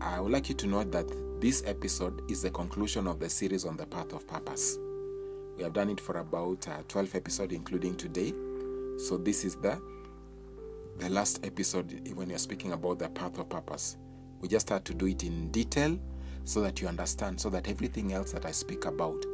I 0.00 0.20
would 0.20 0.32
like 0.32 0.48
you 0.48 0.54
to 0.54 0.66
note 0.66 0.92
that 0.92 1.08
this 1.40 1.62
episode 1.66 2.30
is 2.30 2.42
the 2.42 2.50
conclusion 2.50 3.06
of 3.06 3.18
the 3.18 3.28
series 3.28 3.64
on 3.64 3.76
the 3.76 3.86
path 3.86 4.12
of 4.12 4.26
purpose. 4.26 4.78
We 5.56 5.64
have 5.64 5.72
done 5.72 5.90
it 5.90 6.00
for 6.00 6.18
about 6.18 6.66
uh, 6.68 6.82
12 6.88 7.16
episodes, 7.16 7.52
including 7.52 7.96
today. 7.96 8.32
So 8.98 9.16
this 9.16 9.44
is 9.44 9.56
the 9.56 9.80
the 10.98 11.08
last 11.08 11.44
episode 11.44 12.08
when 12.14 12.30
you're 12.30 12.38
speaking 12.38 12.72
about 12.72 13.00
the 13.00 13.08
path 13.08 13.38
of 13.38 13.48
purpose. 13.48 13.96
We 14.42 14.48
just 14.48 14.68
had 14.68 14.84
to 14.86 14.94
do 14.94 15.06
it 15.06 15.22
in 15.22 15.50
detail 15.52 15.98
so 16.44 16.60
that 16.62 16.80
you 16.80 16.88
understand, 16.88 17.40
so 17.40 17.48
that 17.50 17.68
everything 17.68 18.12
else 18.12 18.32
that 18.32 18.44
I 18.44 18.50
speak 18.50 18.84
about, 18.84 19.24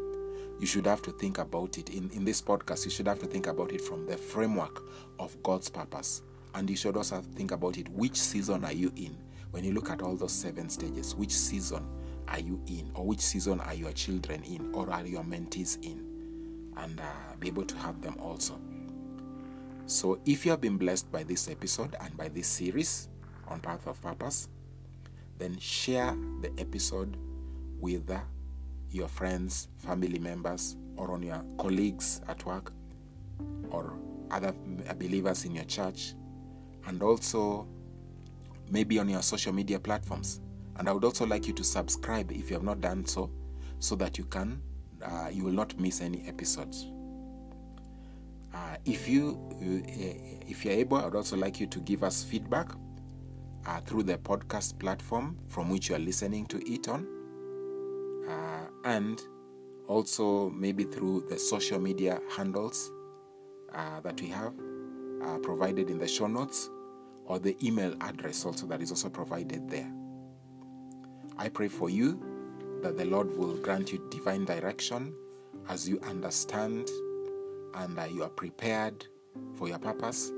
you 0.60 0.66
should 0.66 0.86
have 0.86 1.00
to 1.02 1.12
think 1.12 1.38
about 1.38 1.78
it. 1.78 1.88
In, 1.88 2.10
in 2.10 2.24
this 2.24 2.42
podcast, 2.42 2.84
you 2.84 2.90
should 2.90 3.08
have 3.08 3.18
to 3.20 3.26
think 3.26 3.46
about 3.46 3.72
it 3.72 3.80
from 3.80 4.06
the 4.06 4.16
framework 4.18 4.82
of 5.18 5.42
God's 5.42 5.70
purpose. 5.70 6.22
And 6.54 6.68
you 6.68 6.76
should 6.76 6.96
also 6.96 7.22
think 7.34 7.52
about 7.52 7.78
it 7.78 7.88
which 7.88 8.16
season 8.16 8.64
are 8.64 8.72
you 8.72 8.92
in? 8.96 9.16
When 9.50 9.64
you 9.64 9.72
look 9.72 9.90
at 9.90 10.02
all 10.02 10.14
those 10.14 10.32
seven 10.32 10.68
stages, 10.68 11.14
which 11.14 11.32
season 11.32 11.86
are 12.28 12.40
you 12.40 12.60
in? 12.66 12.90
Or 12.94 13.06
which 13.06 13.20
season 13.20 13.60
are 13.60 13.74
your 13.74 13.92
children 13.92 14.42
in? 14.42 14.74
Or 14.74 14.90
are 14.90 15.06
your 15.06 15.24
mentees 15.24 15.82
in? 15.82 16.04
And 16.76 17.00
uh, 17.00 17.36
be 17.40 17.48
able 17.48 17.64
to 17.64 17.76
have 17.78 18.02
them 18.02 18.16
also. 18.20 18.60
So, 19.86 20.20
if 20.26 20.44
you 20.44 20.50
have 20.50 20.60
been 20.60 20.76
blessed 20.76 21.10
by 21.10 21.22
this 21.22 21.48
episode 21.48 21.96
and 21.98 22.14
by 22.14 22.28
this 22.28 22.46
series 22.46 23.08
on 23.48 23.60
Path 23.60 23.86
of 23.86 24.00
Purpose, 24.02 24.48
then 25.38 25.58
share 25.58 26.16
the 26.40 26.50
episode 26.58 27.16
with 27.80 28.10
your 28.90 29.08
friends, 29.08 29.68
family 29.78 30.18
members, 30.18 30.76
or 30.96 31.12
on 31.12 31.22
your 31.22 31.42
colleagues 31.58 32.20
at 32.28 32.44
work, 32.44 32.72
or 33.70 33.94
other 34.30 34.52
believers 34.98 35.44
in 35.44 35.54
your 35.54 35.64
church, 35.64 36.14
and 36.86 37.02
also 37.02 37.66
maybe 38.70 38.98
on 38.98 39.08
your 39.08 39.22
social 39.22 39.52
media 39.52 39.78
platforms. 39.78 40.40
And 40.76 40.88
I 40.88 40.92
would 40.92 41.04
also 41.04 41.26
like 41.26 41.46
you 41.46 41.52
to 41.54 41.64
subscribe 41.64 42.30
if 42.32 42.50
you 42.50 42.54
have 42.54 42.62
not 42.62 42.80
done 42.80 43.06
so, 43.06 43.30
so 43.78 43.94
that 43.96 44.18
you 44.18 44.24
can 44.24 44.60
uh, 45.04 45.28
you 45.32 45.44
will 45.44 45.52
not 45.52 45.78
miss 45.78 46.00
any 46.00 46.26
episodes. 46.26 46.86
Uh, 48.54 48.76
if 48.84 49.08
you 49.08 49.38
uh, 49.52 50.48
if 50.48 50.64
you're 50.64 50.74
able, 50.74 50.96
I 50.96 51.04
would 51.04 51.14
also 51.14 51.36
like 51.36 51.60
you 51.60 51.66
to 51.66 51.78
give 51.80 52.02
us 52.02 52.24
feedback 52.24 52.70
uh, 53.66 53.80
through 53.80 54.02
the 54.04 54.18
podcast 54.18 54.78
platform 54.78 55.36
from 55.46 55.70
which 55.70 55.88
you 55.88 55.96
are 55.96 56.00
listening 56.00 56.46
to 56.46 56.58
it 56.70 56.88
on, 56.88 57.06
uh, 58.28 58.66
and 58.84 59.20
also 59.86 60.50
maybe 60.50 60.84
through 60.84 61.24
the 61.28 61.38
social 61.38 61.78
media 61.78 62.20
handles 62.36 62.90
uh, 63.74 64.00
that 64.00 64.20
we 64.20 64.28
have 64.28 64.54
uh, 65.22 65.38
provided 65.38 65.90
in 65.90 65.98
the 65.98 66.08
show 66.08 66.26
notes, 66.26 66.70
or 67.24 67.38
the 67.38 67.56
email 67.66 67.94
address 68.00 68.44
also 68.44 68.66
that 68.66 68.80
is 68.80 68.90
also 68.90 69.08
provided 69.08 69.68
there. 69.68 69.90
I 71.36 71.48
pray 71.48 71.68
for 71.68 71.90
you 71.90 72.20
that 72.82 72.96
the 72.96 73.04
Lord 73.04 73.36
will 73.36 73.56
grant 73.56 73.92
you 73.92 74.06
divine 74.10 74.44
direction 74.44 75.14
as 75.68 75.88
you 75.88 76.00
understand 76.06 76.88
and 77.74 77.98
uh, 77.98 78.04
you 78.04 78.22
are 78.22 78.30
prepared 78.30 79.06
for 79.54 79.68
your 79.68 79.78
purpose 79.78 80.30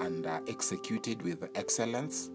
and 0.00 0.26
uh, 0.26 0.40
executed 0.48 1.22
with 1.22 1.48
excellence 1.54 2.30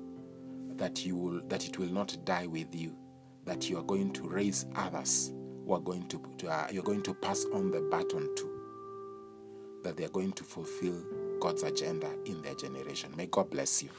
that 0.81 1.05
you 1.05 1.15
will 1.15 1.41
that 1.47 1.67
it 1.67 1.77
will 1.77 1.93
not 1.93 2.17
die 2.25 2.47
with 2.47 2.73
you 2.73 2.97
that 3.45 3.69
you 3.69 3.77
are 3.77 3.83
going 3.83 4.11
to 4.11 4.27
raise 4.27 4.65
others 4.75 5.31
who 5.63 5.73
are 5.73 5.79
going 5.79 6.07
to, 6.07 6.19
to 6.39 6.47
uh, 6.47 6.67
you're 6.71 6.81
going 6.81 7.03
to 7.03 7.13
pass 7.13 7.45
on 7.53 7.69
the 7.69 7.79
baton 7.91 8.27
to 8.35 8.49
that 9.83 9.95
they 9.95 10.05
are 10.05 10.09
going 10.09 10.31
to 10.31 10.43
fulfill 10.43 10.99
God's 11.39 11.63
agenda 11.63 12.07
in 12.25 12.41
their 12.41 12.55
generation. 12.55 13.11
May 13.15 13.27
God 13.27 13.51
bless 13.51 13.83
you 13.83 13.89